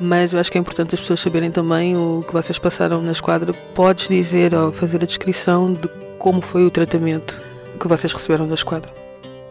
mas 0.00 0.32
eu 0.32 0.40
acho 0.40 0.50
que 0.50 0.58
é 0.58 0.60
importante 0.60 0.94
as 0.94 1.00
pessoas 1.00 1.20
saberem 1.20 1.50
também 1.50 1.96
o 1.96 2.24
que 2.26 2.32
vocês 2.32 2.58
passaram 2.58 3.02
na 3.02 3.12
esquadra. 3.12 3.52
Podes 3.74 4.08
dizer 4.08 4.54
ou 4.54 4.72
fazer 4.72 5.02
a 5.02 5.06
descrição 5.06 5.72
de 5.74 5.88
como 6.18 6.40
foi 6.40 6.64
o 6.64 6.70
tratamento 6.70 7.42
que 7.80 7.88
vocês 7.88 8.12
receberam 8.12 8.46
da 8.46 8.54
esquadra? 8.54 8.92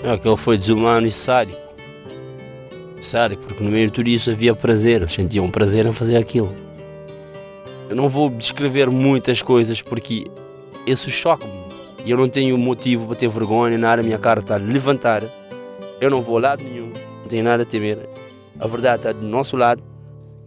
É, 0.04 0.12
aquele 0.12 0.38
foi 0.38 0.58
desumano 0.58 1.08
e 1.08 1.12
sádico. 1.12 1.60
Sádico, 3.02 3.44
porque 3.44 3.64
no 3.64 3.72
meio 3.72 3.88
de 3.88 3.94
tudo 3.94 4.08
isso 4.08 4.30
havia 4.30 4.56
prazer, 4.56 4.98
eles 4.98 5.12
sentiam 5.12 5.50
prazer 5.50 5.86
em 5.86 5.92
fazer 5.92 6.16
aquilo. 6.16 6.54
Eu 7.90 7.96
não 7.96 8.08
vou 8.08 8.30
descrever 8.30 8.90
muitas 8.90 9.42
coisas 9.42 9.82
porque 9.82 10.28
isso 10.86 11.10
choca-me. 11.10 11.52
Eu 12.06 12.18
não 12.18 12.30
tenho 12.30 12.58
motivo 12.58 13.08
para 13.08 13.16
ter 13.16 13.28
vergonha, 13.28 13.78
nada, 13.78 14.02
a 14.02 14.06
minha 14.06 14.18
cara 14.18 14.42
está 14.42 14.56
a 14.56 14.58
levantar. 14.58 15.24
Eu 16.00 16.10
não 16.10 16.22
vou 16.22 16.38
a 16.38 16.42
lado 16.42 16.64
nenhum, 16.64 16.94
não 17.22 17.28
tenho 17.28 17.44
nada 17.44 17.64
a 17.64 17.66
temer. 17.66 17.98
A 18.60 18.68
verdade 18.68 18.98
está 18.98 19.12
do 19.12 19.26
nosso 19.26 19.58
lado, 19.58 19.82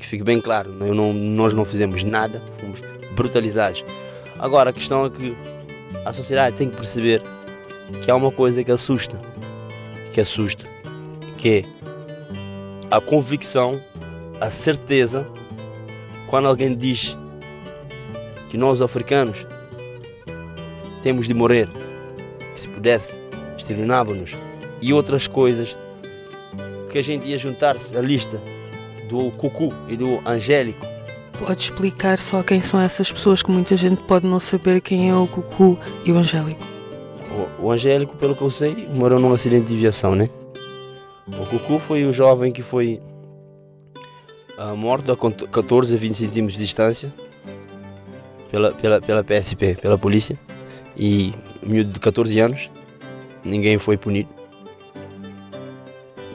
que 0.02 0.08
fique 0.08 0.24
bem 0.24 0.40
claro. 0.40 0.70
Não, 0.72 1.14
nós 1.14 1.54
não 1.54 1.64
fizemos 1.64 2.02
nada, 2.02 2.42
fomos 2.58 2.80
brutalizados. 3.14 3.84
Agora, 4.38 4.70
a 4.70 4.72
questão 4.72 5.06
é 5.06 5.10
que 5.10 5.34
a 6.04 6.12
sociedade 6.12 6.56
tem 6.56 6.68
que 6.68 6.76
perceber 6.76 7.22
que 8.04 8.10
há 8.10 8.16
uma 8.16 8.32
coisa 8.32 8.64
que 8.64 8.72
assusta, 8.72 9.20
que 10.12 10.20
assusta, 10.20 10.66
que 11.38 11.48
é 11.48 11.64
a 12.90 13.00
convicção, 13.00 13.80
a 14.40 14.50
certeza, 14.50 15.26
quando 16.26 16.48
alguém 16.48 16.74
diz 16.74 17.16
que 18.50 18.58
nós 18.58 18.82
africanos 18.82 19.46
temos 21.02 21.28
de 21.28 21.34
morrer, 21.34 21.68
que 22.54 22.60
se 22.60 22.68
pudesse, 22.68 23.16
exterminávamos 23.56 24.32
e 24.80 24.92
outras 24.92 25.28
coisas 25.28 25.76
que 26.90 26.98
a 26.98 27.02
gente 27.02 27.28
ia 27.28 27.38
juntar-se 27.38 27.96
à 27.96 28.00
lista 28.00 28.40
do 29.12 29.30
Cucu 29.32 29.68
e 29.88 29.96
do 29.96 30.20
Angélico 30.26 30.86
Pode 31.38 31.60
explicar 31.60 32.18
só 32.18 32.42
quem 32.42 32.62
são 32.62 32.80
essas 32.80 33.10
pessoas 33.10 33.42
que 33.42 33.50
muita 33.50 33.76
gente 33.76 34.00
pode 34.02 34.26
não 34.26 34.38
saber 34.38 34.80
quem 34.80 35.10
é 35.10 35.14
o 35.14 35.26
Cucu 35.26 35.78
e 36.04 36.12
o 36.12 36.16
Angélico? 36.16 36.60
O, 37.60 37.66
o 37.66 37.70
Angélico, 37.72 38.16
pelo 38.16 38.36
que 38.36 38.42
eu 38.42 38.50
sei, 38.50 38.86
morreu 38.88 39.18
num 39.18 39.32
acidente 39.32 39.66
de 39.66 39.74
aviação, 39.74 40.14
né? 40.14 40.30
O 41.26 41.46
Cucu 41.46 41.78
foi 41.78 42.04
o 42.04 42.12
jovem 42.12 42.52
que 42.52 42.62
foi 42.62 43.00
uh, 44.56 44.76
morto 44.76 45.10
a 45.10 45.16
14 45.16 45.94
a 45.94 45.96
20 45.98 46.14
centímetros 46.14 46.56
de 46.56 46.62
distância 46.62 47.12
pela, 48.50 48.72
pela, 48.72 49.00
pela 49.00 49.24
PSP, 49.24 49.76
pela 49.80 49.98
polícia. 49.98 50.38
E 50.96 51.34
miúdo 51.62 51.92
de 51.92 51.98
14 51.98 52.38
anos, 52.38 52.70
ninguém 53.42 53.78
foi 53.78 53.96
punido. 53.96 54.28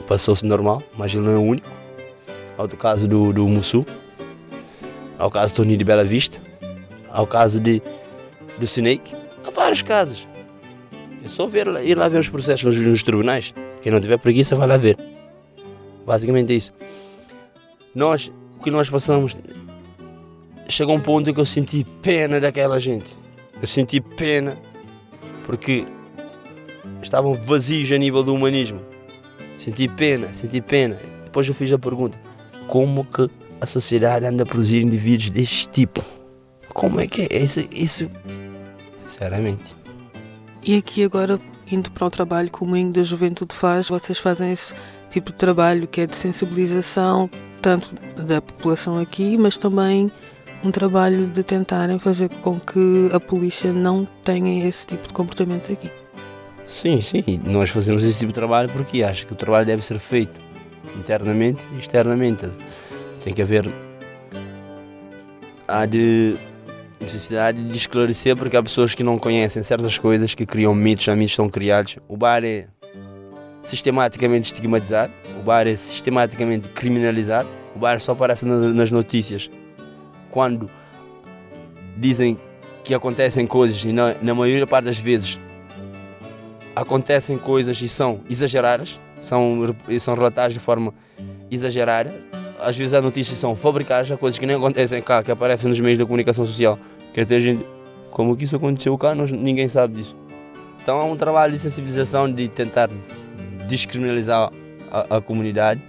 Passou-se 0.06 0.44
normal, 0.44 0.82
mas 0.96 1.14
ele 1.14 1.24
não 1.24 1.32
é 1.32 1.36
o 1.36 1.42
único. 1.42 1.78
Outro 2.58 2.76
caso 2.76 3.06
do, 3.06 3.32
do 3.32 3.46
Mussu, 3.48 3.86
ao 5.16 5.30
caso 5.30 5.54
do 5.54 5.56
Torninho 5.58 5.78
de 5.78 5.84
Bela 5.84 6.04
Vista, 6.04 6.42
ao 7.08 7.24
caso 7.24 7.60
de, 7.60 7.80
do 8.58 8.64
Snake, 8.64 9.14
há 9.46 9.50
vários 9.50 9.80
casos. 9.80 10.26
É 11.24 11.28
só 11.28 11.46
ver, 11.46 11.68
ir 11.84 11.96
lá 11.96 12.08
ver 12.08 12.18
os 12.18 12.28
processos 12.28 12.64
nos, 12.64 12.86
nos 12.86 13.02
tribunais. 13.04 13.54
Quem 13.80 13.92
não 13.92 14.00
tiver 14.00 14.18
preguiça 14.18 14.56
vai 14.56 14.66
lá 14.66 14.76
ver. 14.76 14.96
Basicamente 16.04 16.52
é 16.52 16.56
isso. 16.56 16.72
Nós, 17.94 18.32
o 18.58 18.62
que 18.62 18.70
nós 18.70 18.90
passamos, 18.90 19.38
chegou 20.68 20.96
um 20.96 21.00
ponto 21.00 21.30
em 21.30 21.34
que 21.34 21.40
eu 21.40 21.46
senti 21.46 21.84
pena 22.02 22.40
daquela 22.40 22.80
gente. 22.80 23.16
Eu 23.60 23.68
senti 23.68 24.00
pena 24.00 24.58
porque 25.44 25.86
estavam 27.02 27.34
vazios 27.34 27.90
a 27.92 27.98
nível 27.98 28.24
do 28.24 28.34
humanismo. 28.34 28.80
Senti 29.56 29.86
pena, 29.86 30.34
senti 30.34 30.60
pena. 30.60 30.98
Depois 31.24 31.46
eu 31.46 31.54
fiz 31.54 31.72
a 31.72 31.78
pergunta: 31.78 32.18
como 32.68 33.04
que 33.04 33.28
a 33.60 33.66
sociedade 33.66 34.24
anda 34.26 34.44
a 34.44 34.46
produzir 34.46 34.82
indivíduos 34.82 35.30
deste 35.30 35.68
tipo. 35.68 36.04
Como 36.68 37.00
é 37.00 37.06
que 37.06 37.22
é 37.22 37.42
isso? 37.42 37.66
isso? 37.72 38.10
Sinceramente. 39.04 39.76
E 40.62 40.76
aqui 40.76 41.02
agora, 41.02 41.40
indo 41.72 41.90
para 41.90 42.06
o 42.06 42.10
trabalho 42.10 42.50
que 42.50 42.62
o 42.62 42.66
Moinho 42.66 42.92
da 42.92 43.02
Juventude 43.02 43.54
faz, 43.54 43.88
vocês 43.88 44.18
fazem 44.18 44.52
esse 44.52 44.74
tipo 45.10 45.32
de 45.32 45.38
trabalho 45.38 45.88
que 45.88 46.02
é 46.02 46.06
de 46.06 46.14
sensibilização, 46.14 47.28
tanto 47.60 47.90
da 48.22 48.40
população 48.40 49.00
aqui, 49.00 49.36
mas 49.38 49.56
também 49.56 50.12
um 50.62 50.70
trabalho 50.70 51.26
de 51.26 51.42
tentarem 51.42 51.98
fazer 51.98 52.28
com 52.28 52.60
que 52.60 53.10
a 53.12 53.18
polícia 53.18 53.72
não 53.72 54.06
tenha 54.22 54.68
esse 54.68 54.86
tipo 54.86 55.06
de 55.06 55.12
comportamentos 55.12 55.70
aqui. 55.70 55.90
Sim, 56.66 57.00
sim, 57.00 57.40
nós 57.44 57.70
fazemos 57.70 58.04
esse 58.04 58.18
tipo 58.18 58.28
de 58.28 58.34
trabalho 58.34 58.68
porque 58.68 59.02
acho 59.02 59.26
que 59.26 59.32
o 59.32 59.36
trabalho 59.36 59.64
deve 59.64 59.82
ser 59.82 59.98
feito 59.98 60.47
internamente 60.96 61.64
e 61.74 61.78
externamente. 61.78 62.48
Tem 63.22 63.32
que 63.32 63.42
haver. 63.42 63.68
Há 65.66 65.84
de 65.84 66.36
necessidade 67.00 67.62
de 67.62 67.76
esclarecer 67.76 68.36
porque 68.36 68.56
há 68.56 68.62
pessoas 68.62 68.94
que 68.94 69.02
não 69.02 69.18
conhecem 69.18 69.62
certas 69.62 69.98
coisas, 69.98 70.34
que 70.34 70.46
criam 70.46 70.74
mitos, 70.74 71.08
há 71.08 71.16
mitos 71.16 71.34
são 71.34 71.48
criados. 71.48 71.98
O 72.08 72.16
bar 72.16 72.44
é 72.44 72.66
sistematicamente 73.64 74.46
estigmatizado, 74.52 75.12
o 75.38 75.42
bar 75.42 75.66
é 75.66 75.76
sistematicamente 75.76 76.70
criminalizado, 76.70 77.48
o 77.76 77.78
bar 77.78 78.00
só 78.00 78.12
aparece 78.12 78.46
nas 78.46 78.90
notícias 78.90 79.50
quando 80.30 80.70
dizem 81.96 82.38
que 82.84 82.94
acontecem 82.94 83.46
coisas 83.46 83.84
e 83.84 83.92
na, 83.92 84.14
na 84.22 84.34
maioria 84.34 84.66
parte 84.66 84.86
das 84.86 84.98
vezes 84.98 85.38
acontecem 86.74 87.36
coisas 87.36 87.80
e 87.82 87.88
são 87.88 88.20
exageradas, 88.30 89.00
são, 89.20 89.74
são 89.98 90.14
relatadas 90.14 90.52
de 90.52 90.60
forma 90.60 90.94
exagerada 91.50 92.12
às 92.60 92.76
vezes 92.76 92.94
as 92.94 93.02
notícias 93.02 93.38
são 93.38 93.54
fabricadas, 93.54 94.10
há 94.10 94.16
coisas 94.16 94.38
que 94.38 94.46
nem 94.46 94.56
acontecem 94.56 95.00
cá, 95.00 95.22
que 95.22 95.30
aparecem 95.30 95.68
nos 95.68 95.78
meios 95.80 95.98
da 95.98 96.04
comunicação 96.04 96.44
social. 96.44 96.78
Que 97.14 97.20
até 97.20 97.36
a 97.36 97.40
gente, 97.40 97.64
como 98.10 98.36
que 98.36 98.44
isso 98.44 98.56
aconteceu 98.56 98.96
cá, 98.98 99.14
nós, 99.14 99.30
ninguém 99.30 99.68
sabe 99.68 99.96
disso. 99.96 100.16
Então 100.82 100.98
há 100.98 101.04
um 101.04 101.16
trabalho 101.16 101.52
de 101.52 101.58
sensibilização, 101.58 102.30
de 102.32 102.48
tentar 102.48 102.90
descriminalizar 103.66 104.50
a, 104.90 105.16
a 105.16 105.20
comunidade, 105.20 105.82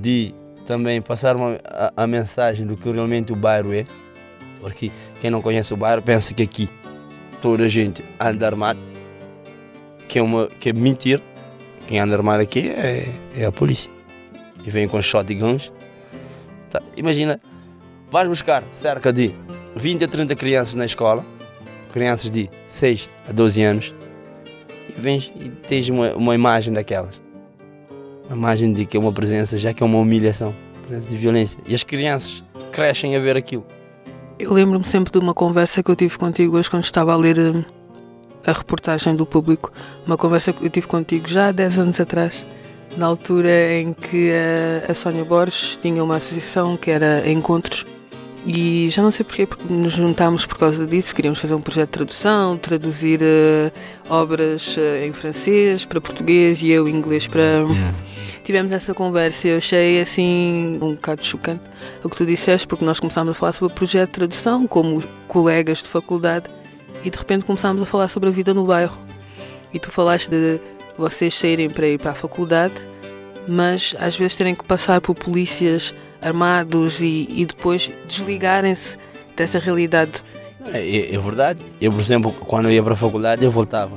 de 0.00 0.34
também 0.64 1.00
passar 1.02 1.36
uma, 1.36 1.58
a, 1.64 2.04
a, 2.04 2.06
mensagem 2.06 2.66
do 2.66 2.76
que 2.76 2.90
realmente 2.90 3.32
o 3.32 3.36
bairro 3.36 3.72
é. 3.72 3.84
Porque 4.60 4.90
quem 5.20 5.30
não 5.30 5.40
conhece 5.40 5.72
o 5.72 5.76
bairro 5.76 6.02
pensa 6.02 6.34
que 6.34 6.42
aqui 6.42 6.68
toda 7.40 7.64
a 7.64 7.68
gente 7.68 8.04
anda 8.18 8.46
armado, 8.46 8.78
que 10.06 10.18
é, 10.18 10.22
uma, 10.22 10.48
que 10.48 10.70
é 10.70 10.72
mentira. 10.72 11.22
Quem 11.88 11.98
anda 11.98 12.14
armado 12.14 12.42
aqui 12.42 12.68
é, 12.68 13.08
é 13.34 13.46
a 13.46 13.50
polícia 13.50 13.90
e 14.62 14.68
vêm 14.68 14.86
com 14.86 15.00
shotguns. 15.00 15.72
Tá. 16.68 16.82
Imagina, 16.94 17.40
vais 18.10 18.28
buscar 18.28 18.62
cerca 18.70 19.10
de 19.10 19.34
20 19.74 20.04
a 20.04 20.08
30 20.08 20.36
crianças 20.36 20.74
na 20.74 20.84
escola, 20.84 21.24
crianças 21.90 22.30
de 22.30 22.50
6 22.66 23.08
a 23.26 23.32
12 23.32 23.62
anos, 23.62 23.94
e 24.86 25.00
vens 25.00 25.32
e 25.34 25.48
tens 25.48 25.88
uma, 25.88 26.12
uma 26.14 26.34
imagem 26.34 26.74
daquelas. 26.74 27.18
Uma 28.26 28.36
imagem 28.36 28.70
de 28.74 28.84
que 28.84 28.94
é 28.94 29.00
uma 29.00 29.12
presença, 29.12 29.56
já 29.56 29.72
que 29.72 29.82
é 29.82 29.86
uma 29.86 29.98
humilhação, 29.98 30.54
presença 30.82 31.08
de 31.08 31.16
violência. 31.16 31.58
E 31.66 31.74
as 31.74 31.84
crianças 31.84 32.44
crescem 32.70 33.16
a 33.16 33.18
ver 33.18 33.34
aquilo. 33.34 33.66
Eu 34.38 34.52
lembro-me 34.52 34.84
sempre 34.84 35.10
de 35.10 35.18
uma 35.18 35.32
conversa 35.32 35.82
que 35.82 35.90
eu 35.90 35.96
tive 35.96 36.18
contigo 36.18 36.58
hoje 36.58 36.68
quando 36.68 36.84
estava 36.84 37.14
a 37.14 37.16
ler 37.16 37.38
hum, 37.38 37.64
a 38.48 38.52
reportagem 38.52 39.14
do 39.14 39.26
público. 39.26 39.70
Uma 40.06 40.16
conversa 40.16 40.52
que 40.52 40.64
eu 40.64 40.70
tive 40.70 40.86
contigo 40.86 41.28
já 41.28 41.48
há 41.48 41.52
10 41.52 41.78
anos 41.78 42.00
atrás 42.00 42.46
na 42.96 43.06
altura 43.06 43.74
em 43.74 43.92
que 43.92 44.32
a, 44.32 44.90
a 44.90 44.94
Sónia 44.94 45.24
Borges 45.24 45.76
tinha 45.76 46.02
uma 46.02 46.16
associação 46.16 46.76
que 46.76 46.90
era 46.90 47.28
Encontros 47.30 47.86
E 48.46 48.88
já 48.90 49.02
não 49.02 49.10
sei 49.10 49.24
porquê, 49.24 49.46
porque 49.46 49.72
nos 49.72 49.92
juntámos 49.92 50.46
por 50.46 50.56
causa 50.58 50.86
disso. 50.86 51.14
Queríamos 51.14 51.38
fazer 51.38 51.54
um 51.54 51.60
projeto 51.60 51.90
de 51.90 51.92
tradução, 51.92 52.56
traduzir 52.56 53.20
uh, 53.20 53.72
obras 54.08 54.76
uh, 54.76 55.04
em 55.04 55.12
francês 55.12 55.84
para 55.84 56.00
português 56.00 56.62
e 56.62 56.70
eu 56.70 56.88
inglês 56.88 57.28
para. 57.28 57.64
Tivemos 58.42 58.72
essa 58.72 58.94
conversa 58.94 59.46
e 59.46 59.50
eu 59.50 59.58
achei 59.58 60.00
assim 60.00 60.78
um 60.80 60.94
bocado 60.94 61.22
chocante 61.22 61.60
o 62.02 62.08
que 62.08 62.16
tu 62.16 62.24
disseste, 62.24 62.66
porque 62.66 62.82
nós 62.82 62.98
começámos 62.98 63.32
a 63.32 63.34
falar 63.34 63.52
sobre 63.52 63.74
o 63.74 63.76
projeto 63.76 64.08
de 64.08 64.14
tradução 64.14 64.66
como 64.66 65.04
colegas 65.26 65.82
de 65.82 65.88
faculdade 65.90 66.48
e 67.04 67.10
de 67.10 67.16
repente 67.18 67.44
começámos 67.44 67.82
a 67.82 67.86
falar 67.86 68.08
sobre 68.08 68.28
a 68.28 68.32
vida 68.32 68.52
no 68.52 68.64
bairro. 68.64 68.98
E 69.72 69.78
tu 69.78 69.90
falaste 69.90 70.28
de 70.28 70.60
vocês 70.96 71.34
saírem 71.34 71.70
para 71.70 71.86
ir 71.86 71.98
para 71.98 72.10
a 72.10 72.14
faculdade, 72.14 72.74
mas 73.46 73.94
às 73.98 74.16
vezes 74.16 74.36
terem 74.36 74.54
que 74.54 74.64
passar 74.64 75.00
por 75.00 75.14
polícias 75.14 75.94
armados 76.20 77.00
e, 77.00 77.28
e 77.30 77.46
depois 77.46 77.90
desligarem-se 78.06 78.98
dessa 79.36 79.58
realidade. 79.58 80.24
É, 80.72 81.14
é, 81.14 81.18
verdade. 81.18 81.60
Eu, 81.80 81.92
por 81.92 82.00
exemplo, 82.00 82.32
quando 82.32 82.66
eu 82.66 82.72
ia 82.72 82.82
para 82.82 82.92
a 82.92 82.96
faculdade, 82.96 83.44
eu 83.44 83.50
voltava 83.50 83.96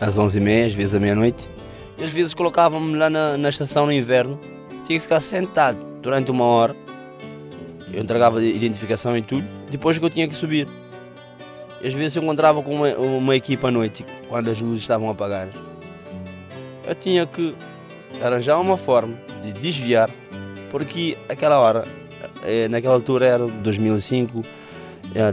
às 0.00 0.18
11h30, 0.18 0.66
às 0.66 0.72
vezes 0.72 0.94
à 0.94 1.00
meia-noite. 1.00 1.48
E 1.96 2.04
às 2.04 2.10
vezes 2.10 2.32
colocavam-me 2.32 2.96
lá 2.96 3.10
na, 3.10 3.36
na 3.36 3.48
estação 3.48 3.86
no 3.86 3.92
inverno. 3.92 4.38
Tinha 4.84 4.98
que 4.98 5.00
ficar 5.00 5.20
sentado 5.20 5.84
durante 6.00 6.30
uma 6.30 6.44
hora. 6.44 6.74
Eu 7.92 8.02
entregava 8.02 8.42
identificação 8.42 9.16
e 9.16 9.22
tudo. 9.22 9.46
Depois 9.70 9.98
que 9.98 10.04
eu 10.04 10.10
tinha 10.10 10.26
que 10.26 10.34
subir. 10.34 10.66
Às 11.84 11.92
vezes 11.92 12.16
eu 12.16 12.22
encontrava 12.22 12.62
com 12.62 12.74
uma, 12.74 12.88
uma 12.96 13.36
equipa 13.36 13.68
à 13.68 13.70
noite, 13.70 14.04
quando 14.28 14.50
as 14.50 14.60
luzes 14.60 14.82
estavam 14.82 15.08
apagadas. 15.08 15.54
Eu 16.86 16.94
tinha 16.94 17.26
que 17.26 17.54
arranjar 18.20 18.58
uma 18.58 18.76
forma 18.76 19.14
de 19.42 19.52
desviar 19.52 20.10
porque 20.70 21.16
aquela 21.28 21.58
hora, 21.58 21.86
eh, 22.44 22.68
naquela 22.68 22.94
altura 22.94 23.26
era 23.26 23.46
2005, 23.46 24.44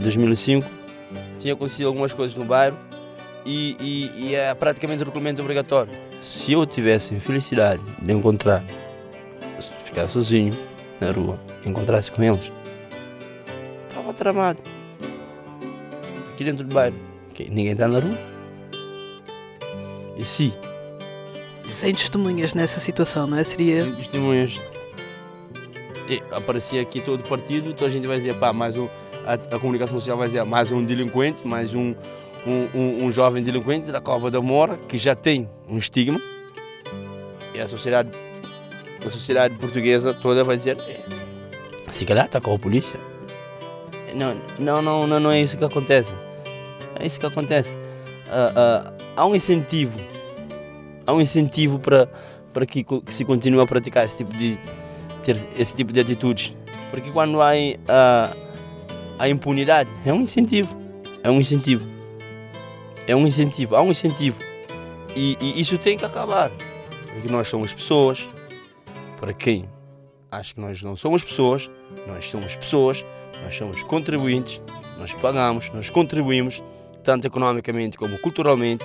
2005, 0.02 0.66
tinha 1.38 1.54
acontecido 1.54 1.86
algumas 1.86 2.12
coisas 2.12 2.36
no 2.36 2.44
bairro 2.44 2.76
e, 3.44 3.76
e, 3.78 4.28
e 4.28 4.34
é 4.34 4.54
praticamente 4.54 5.02
um 5.02 5.06
regulamento 5.06 5.42
obrigatório. 5.42 5.92
Se 6.22 6.52
eu 6.52 6.64
tivesse 6.66 7.14
infelicidade 7.14 7.82
de 8.00 8.12
encontrar, 8.12 8.64
ficar 9.78 10.08
sozinho 10.08 10.56
na 11.00 11.10
rua, 11.10 11.38
encontrasse 11.64 12.10
com 12.10 12.22
eles, 12.22 12.50
estava 13.88 14.12
tramado. 14.12 14.75
Aqui 16.36 16.44
dentro 16.44 16.64
do 16.64 16.74
bairro, 16.74 16.94
ninguém 17.48 17.72
está 17.72 17.88
na 17.88 17.98
rua. 17.98 18.18
E 20.18 20.24
se? 20.26 20.52
Sem 21.64 21.94
testemunhas 21.94 22.52
nessa 22.52 22.78
situação, 22.78 23.26
não 23.26 23.38
é? 23.38 23.42
Seria. 23.42 23.84
Sem 23.84 23.94
testemunhas 23.94 24.60
aparecia 26.30 26.82
aqui 26.82 27.00
todo 27.00 27.20
o 27.20 27.22
partido, 27.24 27.70
então 27.70 27.86
a 27.86 27.90
gente 27.90 28.06
vai 28.06 28.18
dizer, 28.18 28.38
pá, 28.38 28.52
mais 28.52 28.76
um, 28.76 28.86
a, 29.24 29.56
a 29.56 29.58
comunicação 29.58 29.98
social 29.98 30.18
vai 30.18 30.26
dizer, 30.26 30.44
mais 30.44 30.70
um 30.70 30.84
delinquente, 30.84 31.48
mais 31.48 31.72
um, 31.72 31.94
um, 32.46 32.68
um, 32.74 33.04
um, 33.06 33.10
jovem 33.10 33.42
delinquente 33.42 33.90
da 33.90 33.98
Cova 33.98 34.30
da 34.30 34.42
Mora, 34.42 34.76
que 34.86 34.98
já 34.98 35.14
tem 35.14 35.48
um 35.66 35.78
estigma, 35.78 36.20
e 37.54 37.58
a 37.58 37.66
sociedade, 37.66 38.10
a 39.02 39.08
sociedade 39.08 39.54
portuguesa 39.56 40.12
toda 40.12 40.44
vai 40.44 40.58
dizer, 40.58 40.76
é, 40.82 41.02
se 41.90 42.04
calhar 42.04 42.26
está 42.26 42.42
com 42.42 42.54
a 42.54 42.58
polícia. 42.58 43.00
Não, 44.14 44.36
não, 44.58 44.82
não, 44.82 45.06
não, 45.06 45.20
não 45.20 45.30
é 45.30 45.40
isso 45.40 45.56
que 45.56 45.64
acontece. 45.64 46.12
É 46.98 47.06
isso 47.06 47.18
que 47.18 47.26
acontece. 47.26 47.74
Uh, 47.74 48.88
uh, 48.88 48.92
há 49.16 49.26
um 49.26 49.34
incentivo, 49.34 49.98
há 51.06 51.12
um 51.12 51.20
incentivo 51.20 51.78
para, 51.78 52.08
para 52.52 52.66
que, 52.66 52.82
que 52.82 53.12
se 53.12 53.24
continue 53.24 53.60
a 53.60 53.66
praticar 53.66 54.04
esse 54.04 54.18
tipo 54.18 54.32
de, 54.32 54.58
ter 55.22 55.36
esse 55.58 55.74
tipo 55.74 55.92
de 55.92 56.00
atitudes. 56.00 56.54
Porque 56.90 57.10
quando 57.10 57.40
há 57.40 57.50
a, 57.88 58.36
a 59.18 59.28
impunidade, 59.28 59.90
é 60.04 60.12
um 60.12 60.20
incentivo. 60.20 60.76
É 61.22 61.30
um 61.30 61.40
incentivo. 61.40 61.86
É 63.06 63.14
um 63.14 63.26
incentivo. 63.26 63.76
Há 63.76 63.82
um 63.82 63.90
incentivo. 63.90 64.40
E, 65.14 65.36
e 65.40 65.60
isso 65.60 65.78
tem 65.78 65.96
que 65.96 66.04
acabar. 66.04 66.50
Porque 67.12 67.28
nós 67.28 67.48
somos 67.48 67.72
pessoas. 67.72 68.28
Para 69.20 69.32
quem 69.32 69.68
acha 70.30 70.54
que 70.54 70.60
nós 70.60 70.82
não 70.82 70.96
somos 70.96 71.22
pessoas, 71.22 71.70
nós 72.06 72.28
somos 72.28 72.54
pessoas, 72.54 73.04
nós 73.42 73.56
somos 73.56 73.82
contribuintes, 73.82 74.60
nós 74.98 75.14
pagamos, 75.14 75.70
nós 75.70 75.90
contribuímos, 75.90 76.62
tanto 77.02 77.26
economicamente 77.26 77.96
como 77.96 78.18
culturalmente, 78.18 78.84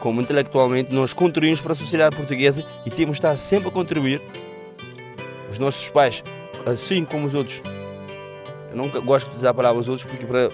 como 0.00 0.20
intelectualmente, 0.20 0.92
nós 0.92 1.14
contribuímos 1.14 1.60
para 1.60 1.72
a 1.72 1.74
sociedade 1.74 2.16
portuguesa 2.16 2.64
e 2.84 2.90
temos 2.90 3.16
de 3.16 3.26
estar 3.26 3.36
sempre 3.36 3.68
a 3.68 3.70
contribuir 3.70 4.20
os 5.50 5.58
nossos 5.58 5.88
pais, 5.88 6.22
assim 6.66 7.04
como 7.04 7.26
os 7.26 7.34
outros. 7.34 7.62
Eu 8.70 8.76
nunca 8.76 9.00
gosto 9.00 9.30
de 9.30 9.36
usar 9.36 9.50
a 9.50 9.54
palavra 9.54 9.80
os 9.80 9.88
outros 9.88 10.08
porque 10.08 10.26
para 10.26 10.50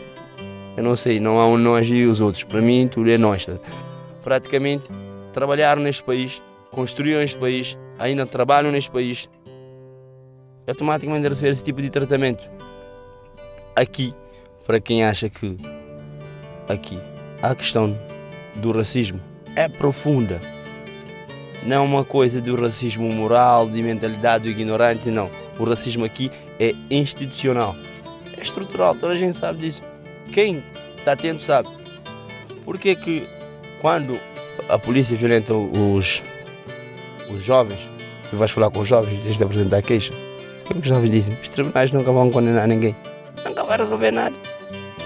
eu 0.76 0.82
não 0.82 0.96
sei, 0.96 1.20
não 1.20 1.38
há 1.38 1.46
um 1.46 1.58
nós 1.58 1.86
e 1.86 2.04
os 2.04 2.20
outros. 2.20 2.44
Para 2.44 2.60
mim 2.60 2.88
tudo 2.88 3.10
é 3.10 3.18
nós. 3.18 3.46
Praticamente 4.22 4.88
trabalharam 5.32 5.82
neste 5.82 6.02
país, 6.02 6.42
construíram 6.70 7.22
este 7.22 7.38
país, 7.38 7.78
ainda 7.98 8.24
trabalham 8.24 8.72
neste 8.72 8.90
país, 8.90 9.28
automaticamente 10.66 11.28
receber 11.28 11.50
esse 11.50 11.64
tipo 11.64 11.82
de 11.82 11.90
tratamento. 11.90 12.48
Aqui, 13.74 14.14
para 14.66 14.80
quem 14.80 15.04
acha 15.04 15.28
que 15.28 15.58
aqui 16.68 16.98
a 17.42 17.54
questão 17.54 17.98
do 18.56 18.70
racismo 18.72 19.20
é 19.56 19.68
profunda 19.68 20.40
não 21.64 21.76
é 21.76 21.80
uma 21.80 22.04
coisa 22.04 22.40
do 22.40 22.56
racismo 22.60 23.10
moral, 23.12 23.68
de 23.68 23.82
mentalidade 23.82 24.44
do 24.44 24.50
ignorante, 24.50 25.10
não. 25.10 25.30
O 25.58 25.64
racismo 25.64 26.04
aqui 26.04 26.30
é 26.58 26.74
institucional, 26.90 27.76
é 28.36 28.42
estrutural, 28.42 28.94
toda 28.94 29.12
a 29.12 29.16
gente 29.16 29.36
sabe 29.36 29.60
disso. 29.60 29.82
Quem 30.32 30.64
está 30.98 31.12
atento 31.12 31.42
sabe. 31.42 31.68
Porque 32.64 32.94
que 32.96 33.28
quando 33.80 34.18
a 34.68 34.78
polícia 34.78 35.16
violenta 35.16 35.54
os, 35.54 36.22
os 37.30 37.42
jovens, 37.42 37.88
e 38.32 38.36
vais 38.36 38.50
falar 38.50 38.70
com 38.70 38.80
os 38.80 38.88
jovens 38.88 39.20
desde 39.20 39.38
de 39.38 39.44
apresentar 39.44 39.82
queixa, 39.82 40.12
o 40.12 40.64
que, 40.64 40.72
é 40.72 40.74
que 40.74 40.80
os 40.80 40.88
jovens 40.88 41.10
dizem? 41.10 41.38
Os 41.40 41.48
tribunais 41.48 41.90
nunca 41.92 42.10
vão 42.10 42.30
condenar 42.30 42.66
ninguém, 42.66 42.96
vai 43.72 43.78
resolver 43.78 44.10
nada. 44.10 44.36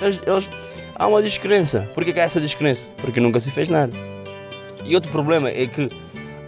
Eles, 0.02 0.22
eles, 0.26 0.50
há 0.94 1.06
uma 1.06 1.22
descrença. 1.22 1.88
Por 1.94 2.04
que 2.04 2.18
há 2.18 2.24
essa 2.24 2.40
descrença? 2.40 2.86
Porque 2.96 3.20
nunca 3.20 3.38
se 3.38 3.50
fez 3.50 3.68
nada. 3.68 3.92
E 4.84 4.94
outro 4.94 5.10
problema 5.10 5.48
é 5.48 5.66
que 5.66 5.88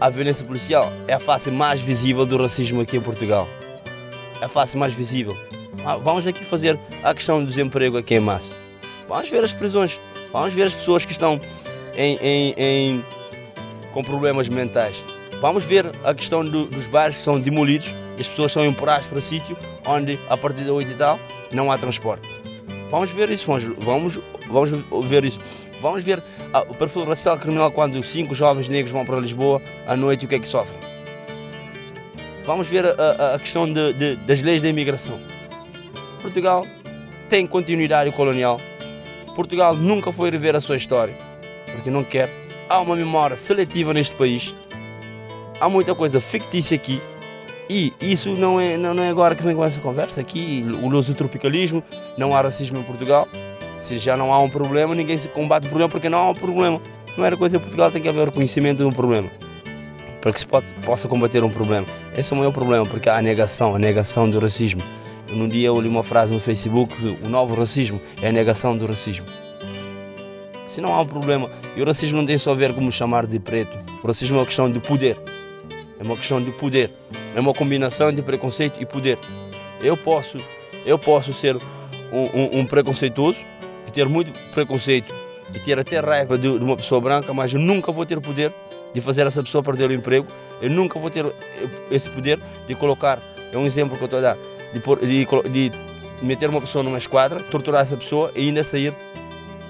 a 0.01 0.09
violência 0.09 0.45
policial 0.45 0.93
é 1.07 1.15
a 1.15 1.21
face 1.21 1.51
mais 1.51 1.81
visível 1.81 2.27
do 2.27 2.37
racismo 2.37 2.81
aqui 2.81 2.97
em 2.97 3.01
Portugal. 3.01 3.49
É 4.41 4.47
a 4.47 4.49
face 4.49 4.77
mais 4.77 4.93
visível. 4.93 5.37
Ah, 5.85 5.97
vamos 5.97 6.27
aqui 6.27 6.45
fazer 6.45 6.79
a 7.05 7.15
questão 7.15 7.41
do 7.41 7.47
desemprego 7.47 7.97
aqui 7.97 8.15
em 8.15 8.21
massa. 8.21 8.57
Vamos 9.09 9.29
ver 9.31 9.45
as 9.45 9.53
prisões. 9.53 10.01
Vamos 10.33 10.53
ver 10.53 10.65
as 10.65 10.75
pessoas 10.75 11.05
que 11.05 11.13
estão 11.13 11.41
em, 11.97 12.19
em, 12.21 12.55
em 12.57 13.05
com 13.93 14.03
problemas 14.03 14.49
mentais. 14.49 15.05
Vamos 15.41 15.65
ver 15.65 15.91
a 16.05 16.13
questão 16.13 16.45
do, 16.45 16.67
dos 16.67 16.89
bairros 16.89 17.19
que 17.19 17.23
são 17.23 17.39
demolidos. 17.39 17.95
As 18.19 18.29
pessoas 18.29 18.51
são 18.51 18.65
empurradas 18.65 19.07
para 19.07 19.21
sítio 19.21 19.57
onde, 19.87 20.19
a 20.29 20.37
partir 20.37 20.65
da 20.65 20.73
8 20.73 20.91
e 20.91 20.95
tal, 20.95 21.19
não 21.53 21.71
há 21.71 21.79
transporte. 21.79 22.29
Vamos 22.91 23.11
ver 23.11 23.31
isso, 23.31 23.47
vamos, 23.47 23.65
vamos, 23.79 24.19
vamos 24.49 25.09
ver 25.09 25.25
isso. 25.25 25.41
Vamos 25.81 26.05
ver 26.05 26.23
o 26.69 26.75
perfil 26.75 27.05
racial 27.05 27.39
criminal 27.39 27.71
quando 27.71 28.03
cinco 28.03 28.35
jovens 28.35 28.69
negros 28.69 28.91
vão 28.93 29.05
para 29.07 29.19
Lisboa 29.21 29.63
à 29.87 29.97
noite 29.97 30.25
o 30.25 30.29
que 30.29 30.35
é 30.35 30.39
que 30.39 30.49
sofrem. 30.49 30.81
Vamos 32.45 32.67
ver 32.67 32.87
a, 32.87 32.91
a, 32.91 33.35
a 33.35 33.39
questão 33.39 33.71
de, 33.71 33.93
de, 33.93 34.17
das 34.17 34.41
leis 34.41 34.63
da 34.63 34.69
imigração. 34.69 35.21
Portugal 36.23 36.67
tem 37.29 37.47
continuidade 37.47 38.11
colonial. 38.13 38.61
Portugal 39.37 39.75
nunca 39.77 40.11
foi 40.11 40.31
rever 40.31 40.57
a 40.57 40.61
sua 40.61 40.77
história, 40.77 41.17
porque 41.73 41.91
não 41.91 42.03
quer. 42.03 42.29
Há 42.69 42.81
uma 42.81 42.97
memória 42.97 43.37
seletiva 43.37 43.95
neste 43.95 44.15
país. 44.15 44.55
Há 45.61 45.69
muita 45.69 45.95
coisa 45.95 46.21
fictícia 46.21 46.75
aqui. 46.75 47.01
E 47.69 47.93
isso 48.01 48.35
não 48.35 48.59
é, 48.59 48.77
não, 48.77 48.95
não 48.95 49.03
é 49.03 49.11
agora 49.11 49.35
que 49.35 49.43
vem 49.43 49.55
com 49.55 49.65
essa 49.65 49.81
conversa 49.81 50.21
aqui. 50.21 50.65
O 50.83 50.89
uso 50.89 51.13
do 51.13 51.17
tropicalismo, 51.17 51.83
não 52.17 52.35
há 52.35 52.41
racismo 52.41 52.79
em 52.79 52.83
Portugal. 52.83 53.29
Se 53.81 53.99
já 53.99 54.17
não 54.17 54.33
há 54.33 54.39
um 54.39 54.49
problema, 54.49 54.95
ninguém 54.95 55.19
se 55.19 55.29
combate 55.29 55.65
o 55.65 55.69
problema 55.69 55.89
porque 55.91 56.09
não 56.09 56.19
há 56.19 56.31
um 56.31 56.35
problema. 56.35 56.81
A 57.09 57.13
primeira 57.13 57.37
coisa 57.37 57.57
em 57.57 57.61
Portugal 57.61 57.91
tem 57.91 58.01
que 58.01 58.09
haver 58.09 58.23
o 58.23 58.25
reconhecimento 58.27 58.79
de 58.79 58.85
um 58.85 58.93
problema. 58.93 59.29
Para 60.21 60.33
que 60.33 60.41
se 60.41 60.47
pode, 60.47 60.67
possa 60.85 61.07
combater 61.09 61.45
um 61.45 61.51
problema. 61.51 61.87
Esse 62.17 62.33
é 62.33 62.37
o 62.37 62.39
maior 62.39 62.53
problema, 62.53 62.87
porque 62.87 63.09
há 63.09 63.19
a 63.19 63.23
negação, 63.23 63.75
a 63.75 63.79
negação 63.79 64.29
do 64.29 64.39
racismo. 64.39 64.83
Num 65.31 65.49
dia 65.49 65.67
eu 65.67 65.79
li 65.81 65.89
uma 65.89 66.03
frase 66.03 66.33
no 66.33 66.41
Facebook 66.41 66.95
o 67.23 67.29
novo 67.29 67.55
racismo 67.55 68.01
é 68.23 68.29
a 68.29 68.33
negação 68.33 68.77
do 68.77 68.87
racismo. 68.87 69.27
Se 70.67 70.81
não 70.81 70.95
há 70.95 71.01
um 71.01 71.07
problema, 71.07 71.51
e 71.77 71.83
o 71.83 71.85
racismo 71.85 72.19
não 72.19 72.27
tem 72.27 72.39
só 72.39 72.53
a 72.53 72.55
ver 72.55 72.75
como 72.75 72.91
chamar 72.91 73.27
de 73.27 73.39
preto. 73.39 73.77
O 74.03 74.07
racismo 74.07 74.37
é 74.37 74.41
uma 74.41 74.47
questão 74.47 74.71
de 74.71 74.81
poder. 74.81 75.19
É 75.99 76.03
uma 76.03 76.17
questão 76.17 76.43
de 76.43 76.51
poder. 76.53 76.91
É 77.35 77.41
uma 77.41 77.53
combinação 77.53 78.12
de 78.12 78.23
preconceito 78.23 78.81
e 78.81 78.87
poder. 78.87 79.19
Eu 79.81 79.97
posso, 79.97 80.38
eu 80.85 80.99
posso 80.99 81.33
ser 81.33 81.57
um, 82.12 82.59
um, 82.59 82.61
um 82.61 82.67
preconceituoso 82.67 83.38
e 83.87 83.91
ter 83.91 84.09
muito 84.09 84.33
preconceito 84.51 85.14
e 85.55 85.59
ter 85.59 85.79
até 85.79 86.01
raiva 86.01 86.37
de, 86.37 86.59
de, 86.59 86.64
uma 86.64 86.77
pessoa 86.77 87.01
branca, 87.01 87.33
mas 87.33 87.53
eu 87.53 87.61
nunca 87.61 87.91
vou 87.93 88.05
ter 88.05 88.21
poder 88.21 88.53
de 88.93 89.01
fazer 89.01 89.27
essa 89.27 89.43
pessoa 89.43 89.62
perder 89.62 89.91
o 89.91 89.93
emprego, 89.93 90.27
eu 90.61 90.71
nunca 90.71 90.99
vou 90.99 91.11
ter 91.11 91.25
esse 91.91 92.09
poder 92.11 92.41
de 92.67 92.75
colocar, 92.75 93.21
é 93.53 93.57
um 93.57 93.67
exemplo 93.67 93.97
que 93.97 94.03
eu 94.03 94.07
estou 94.07 94.19
a 94.19 94.23
dar, 94.23 94.38
de, 94.73 94.81
de, 95.09 95.71
de 95.71 95.73
meter 96.23 96.49
uma 96.49 96.61
pessoa 96.61 96.83
numa 96.83 96.99
esquadra, 96.99 97.41
torturar 97.45 97.83
essa 97.83 97.97
pessoa 97.97 98.33
e 98.35 98.41
ainda 98.49 98.64
sair 98.64 98.95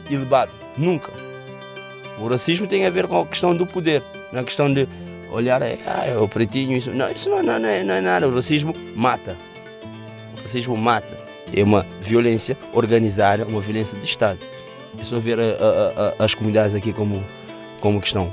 ilibado. 0.09 0.53
Nunca. 0.77 1.13
O 2.19 2.29
racismo 2.29 2.67
tem 2.67 2.87
a 2.87 2.91
ver 2.91 3.07
com 3.07 3.21
a 3.21 3.27
questão 3.27 3.55
do 3.55 3.67
poder, 3.67 4.03
na 4.33 4.43
questão 4.43 4.73
de 4.73 4.89
olhar, 5.31 5.61
é, 5.63 5.79
ah, 5.87 6.07
é 6.07 6.17
o 6.17 6.29
pretinho, 6.29 6.77
isso. 6.77 6.91
Não, 6.91 7.11
isso 7.11 7.29
não, 7.29 7.43
não, 7.43 7.59
não, 7.59 7.69
é, 7.69 7.83
não 7.83 7.95
é 7.95 8.01
nada. 8.01 8.29
O 8.29 8.35
racismo 8.35 8.75
mata. 8.95 9.37
O 10.37 10.43
racismo 10.43 10.77
mata. 10.77 11.19
É 11.55 11.63
uma 11.63 11.87
violência 12.01 12.57
organizada, 12.73 13.45
uma 13.45 13.61
violência 13.61 13.99
de 13.99 14.05
Estado. 14.05 14.39
É 14.99 15.05
só 15.05 15.19
ver 15.19 15.39
a, 15.39 15.43
a, 15.43 16.15
a, 16.19 16.25
as 16.25 16.35
comunidades 16.35 16.75
aqui 16.75 16.93
como, 16.93 17.25
como 17.81 18.01
questão. 18.01 18.33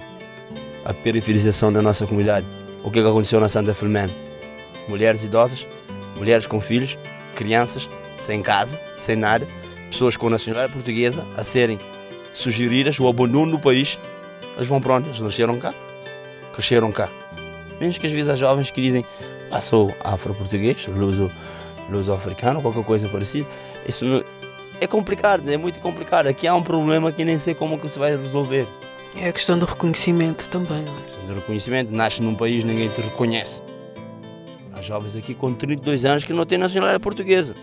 A 0.84 0.94
periferização 0.94 1.72
da 1.72 1.82
nossa 1.82 2.06
comunidade. 2.06 2.46
O 2.84 2.92
que, 2.92 3.00
é 3.00 3.02
que 3.02 3.08
aconteceu 3.08 3.40
na 3.40 3.50
Santa 3.50 3.74
Filomena? 3.74 4.14
Mulheres 4.88 5.24
idosas, 5.24 5.68
mulheres 6.16 6.46
com 6.46 6.60
filhos, 6.60 6.98
crianças 7.36 7.90
sem 8.20 8.42
casa, 8.42 8.80
sem 8.98 9.16
nada, 9.16 9.48
pessoas 9.90 10.16
com 10.18 10.30
nacionalidade 10.30 10.74
portuguesa 10.74 11.26
a 11.36 11.44
serem 11.44 11.80
sugeridas 12.34 13.00
o 13.00 13.08
abandono 13.08 13.54
do 13.54 13.60
país. 13.60 14.00
Eles 14.56 14.68
vão 14.68 14.80
para 14.80 14.96
onde? 14.96 15.10
Eles 15.10 15.20
nasceram 15.20 15.58
cá, 15.58 15.74
cresceram 16.56 16.92
cá. 16.92 17.10
Mesmo 17.80 18.00
que 18.00 18.08
às 18.08 18.12
vezes 18.12 18.30
as 18.30 18.40
jovens 18.40 18.72
que 18.72 18.82
dizem, 18.82 19.06
ah, 19.52 19.62
sou 19.62 19.94
afro-português, 20.04 20.88
luso, 20.88 21.30
luso-africano, 21.90 22.62
qualquer 22.62 22.84
coisa 22.84 23.10
parecida, 23.10 23.48
isso 23.88 24.06
não, 24.06 24.24
é 24.80 24.88
complicado, 24.88 25.48
é 25.50 25.58
muito 25.58 25.80
complicado. 25.80 26.28
Aqui 26.28 26.48
há 26.48 26.56
um 26.56 26.64
problema 26.64 27.12
que 27.12 27.24
nem 27.24 27.38
sei 27.38 27.54
como 27.54 27.78
que 27.78 27.88
se 27.90 28.00
vai 28.00 28.16
resolver. 28.16 28.68
É 29.18 29.30
a 29.30 29.34
questão 29.34 29.58
do 29.58 29.66
reconhecimento 29.66 30.50
também, 30.50 30.84
não 30.84 30.94
é? 30.94 31.00
A 31.00 31.04
questão 31.04 31.26
do 31.28 31.34
reconhecimento. 31.36 31.92
Nasce 31.92 32.22
num 32.22 32.36
país, 32.36 32.64
ninguém 32.64 32.90
te 32.90 33.02
reconhece. 33.02 33.62
Há 34.74 34.82
jovens 34.82 35.16
aqui 35.16 35.34
com 35.34 35.54
32 35.54 36.04
anos 36.06 36.26
que 36.26 36.34
não 36.34 36.46
têm 36.46 36.58
nacionalidade 36.58 37.02
portuguesa. 37.02 37.56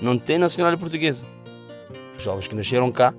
Não 0.00 0.18
têm 0.18 0.38
nacionalidade 0.38 0.80
portuguesa. 0.80 1.26
Os 2.16 2.22
jovens 2.22 2.46
que 2.46 2.54
nasceram 2.54 2.90
cá 2.92 3.12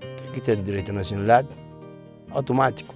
têm 0.00 0.32
que 0.32 0.40
ter 0.40 0.56
direito 0.56 0.90
à 0.90 0.94
nacionalidade 0.94 1.48
automático. 2.34 2.94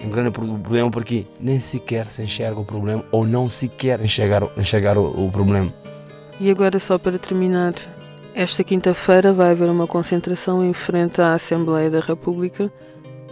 É 0.00 0.06
um 0.06 0.10
grande 0.10 0.30
problema 0.30 0.90
porque 0.90 1.26
nem 1.40 1.58
sequer 1.58 2.06
se 2.06 2.22
enxerga 2.22 2.60
o 2.60 2.64
problema 2.64 3.04
ou 3.10 3.26
não 3.26 3.48
se 3.48 3.68
quer 3.68 4.00
enxergar, 4.00 4.42
enxergar 4.56 4.96
o, 4.96 5.26
o 5.26 5.30
problema. 5.30 5.72
E 6.40 6.50
agora, 6.50 6.78
só 6.78 6.98
para 6.98 7.18
terminar, 7.18 7.74
esta 8.34 8.62
quinta-feira 8.62 9.32
vai 9.32 9.50
haver 9.50 9.68
uma 9.68 9.86
concentração 9.86 10.64
em 10.64 10.72
frente 10.72 11.20
à 11.20 11.32
Assembleia 11.32 11.90
da 11.90 11.98
República 11.98 12.72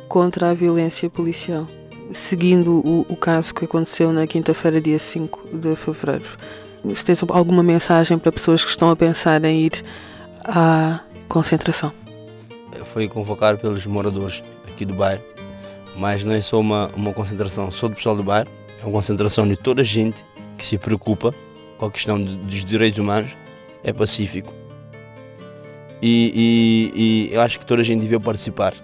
contra 0.09 0.51
a 0.51 0.55
violência 0.55 1.09
policial, 1.09 1.69
seguindo 2.12 2.85
o, 2.85 3.07
o 3.09 3.17
caso 3.17 3.55
que 3.55 3.65
aconteceu 3.65 4.12
na 4.12 4.27
quinta-feira, 4.27 4.81
dia 4.81 4.99
5 4.99 5.57
de 5.57 5.77
fevereiro. 5.77 6.25
Se 6.95 7.05
tens 7.05 7.23
alguma 7.29 7.62
mensagem 7.62 8.19
para 8.19 8.33
pessoas 8.33 8.65
que 8.65 8.71
estão 8.71 8.91
a 8.91 8.97
pensar 8.97 9.45
em 9.45 9.67
ir 9.67 9.85
à 10.45 11.01
concentração? 11.29 11.93
Foi 12.85 13.09
convocado 13.09 13.59
pelos 13.59 13.87
moradores 13.87 14.43
aqui 14.77 14.85
do 14.85 14.95
bairro, 14.95 15.23
mas 15.97 16.23
não 16.23 16.35
é 16.35 16.41
só 16.41 16.61
uma, 16.61 16.89
uma 16.95 17.12
concentração 17.12 17.71
só 17.71 17.89
do 17.89 17.95
pessoal 17.95 18.15
do 18.15 18.23
bairro, 18.23 18.49
é 18.79 18.85
uma 18.85 18.93
concentração 18.93 19.49
de 19.49 19.57
toda 19.57 19.81
a 19.81 19.85
gente 19.85 20.25
que 20.57 20.65
se 20.65 20.77
preocupa 20.77 21.35
com 21.79 21.87
a 21.87 21.91
questão 21.91 22.23
de, 22.23 22.37
dos 22.37 22.65
direitos 22.65 22.99
humanos, 22.99 23.35
é 23.83 23.93
pacífico. 23.93 24.53
E, 26.03 26.93
e, 26.95 27.01
e, 27.31 27.35
eu 27.35 27.41
acho 27.41 27.59
que 27.59 27.65
toda 27.65 27.81
a 27.81 27.85
gente 27.85 28.01
devia 28.01 28.21
participar. 28.21 28.75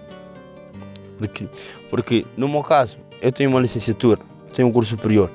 Porque, 1.19 1.47
porque, 1.89 2.25
no 2.35 2.49
meu 2.49 2.63
caso, 2.63 2.97
eu 3.21 3.31
tenho 3.31 3.51
uma 3.51 3.59
licenciatura, 3.59 4.19
tenho 4.53 4.67
um 4.67 4.71
curso 4.71 4.91
superior. 4.91 5.31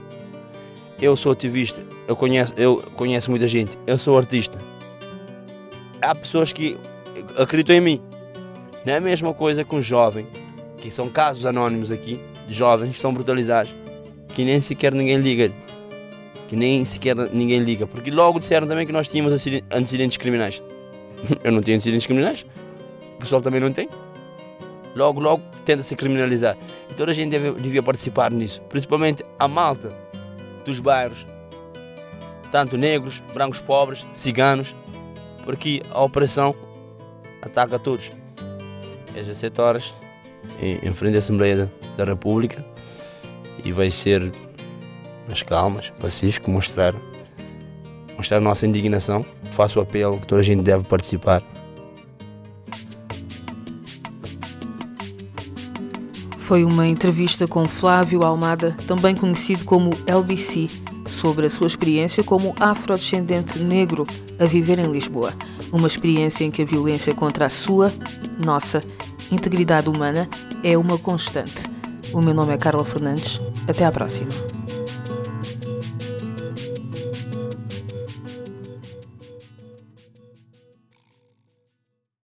Eu 1.01 1.16
sou 1.16 1.31
ativista, 1.31 1.81
eu 2.09 2.16
conheço, 2.16 2.53
eu 2.57 2.83
conheço 2.97 3.31
muita 3.31 3.47
gente, 3.47 3.79
eu 3.87 3.97
sou 3.97 4.18
artista. 4.18 4.59
Há 6.03 6.14
pessoas 6.14 6.53
que 6.53 6.77
acreditam 7.37 7.77
em 7.77 7.81
mim. 7.81 8.01
Não 8.85 8.94
é 8.94 8.97
a 8.97 9.01
mesma 9.01 9.33
coisa 9.33 9.64
com 9.64 9.77
um 9.77 9.83
jovem, 9.83 10.27
são 10.90 11.09
casos 11.09 11.46
anónimos 11.46 11.90
aqui, 11.90 12.20
de 12.46 12.55
jovens 12.55 12.92
que 12.92 12.98
são 12.98 13.12
brutalizados, 13.12 13.74
que 14.29 14.44
nem 14.44 14.61
sequer 14.61 14.92
ninguém 14.92 15.18
liga 15.18 15.53
que 16.48 16.57
nem 16.57 16.85
sequer 16.85 17.14
ninguém 17.31 17.61
liga, 17.61 17.87
porque 17.87 18.11
logo 18.11 18.40
disseram 18.40 18.66
também 18.66 18.87
que 18.87 18.92
nós 18.92 19.07
tínhamos 19.07 19.35
antecedentes 19.70 20.16
criminais. 20.16 20.62
Eu 21.44 21.53
não 21.53 21.62
tenho 21.62 21.77
antecedentes 21.77 22.07
criminais, 22.07 22.46
o 23.16 23.18
pessoal 23.18 23.42
também 23.42 23.61
não 23.61 23.70
tem. 23.70 23.88
Logo, 24.96 25.20
logo 25.20 25.42
tenta-se 25.64 25.94
criminalizar. 25.94 26.57
E 26.90 26.94
toda 26.94 27.11
a 27.11 27.14
gente 27.14 27.31
deve, 27.31 27.53
devia 27.61 27.83
participar 27.83 28.33
nisso, 28.33 28.62
principalmente 28.62 29.22
a 29.38 29.46
malta 29.46 29.92
dos 30.64 30.81
bairros, 30.81 31.27
tanto 32.51 32.79
negros, 32.79 33.22
brancos 33.35 33.61
pobres, 33.61 34.07
ciganos, 34.12 34.74
porque 35.44 35.83
a 35.90 36.03
opressão 36.03 36.55
ataca 37.42 37.79
todos. 37.79 38.11
Às 39.16 39.27
17 39.27 39.61
horas, 40.44 40.85
em 40.85 40.92
frente 40.92 41.14
à 41.16 41.18
Assembleia 41.18 41.72
da 41.96 42.05
República, 42.05 42.64
e 43.64 43.72
vai 43.72 43.90
ser 43.90 44.33
mas 45.29 45.42
calmas, 45.42 45.90
pacífico, 46.01 46.51
mostrar, 46.51 46.94
mostrar 48.16 48.40
nossa 48.40 48.66
indignação. 48.66 49.24
Faço 49.53 49.79
o 49.79 49.83
apelo 49.83 50.18
que 50.18 50.27
toda 50.27 50.40
a 50.40 50.44
gente 50.44 50.62
deve 50.62 50.85
participar. 50.85 51.42
Foi 56.38 56.64
uma 56.64 56.87
entrevista 56.87 57.46
com 57.46 57.68
Flávio 57.68 58.22
Almada, 58.22 58.74
também 58.87 59.14
conhecido 59.14 59.66
como 59.66 59.90
LBC, 60.07 60.68
sobre 61.07 61.44
a 61.44 61.51
sua 61.51 61.66
experiência 61.66 62.24
como 62.24 62.55
afrodescendente 62.59 63.59
negro 63.59 64.07
a 64.38 64.46
viver 64.46 64.79
em 64.79 64.90
Lisboa. 64.90 65.35
Uma 65.70 65.88
experiência 65.88 66.44
em 66.44 66.51
que 66.51 66.62
a 66.62 66.64
violência 66.64 67.14
contra 67.14 67.44
a 67.44 67.51
sua, 67.51 67.92
nossa, 68.42 68.81
integridade 69.30 69.88
humana 69.88 70.28
é 70.62 70.76
uma 70.76 70.98
constante. 70.98 71.66
O 72.12 72.20
meu 72.20 72.34
nome 72.34 72.54
é 72.54 72.58
Carla 72.58 72.84
Fernandes. 72.84 73.40
Até 73.68 73.84
à 73.84 73.92
próxima. 73.92 74.30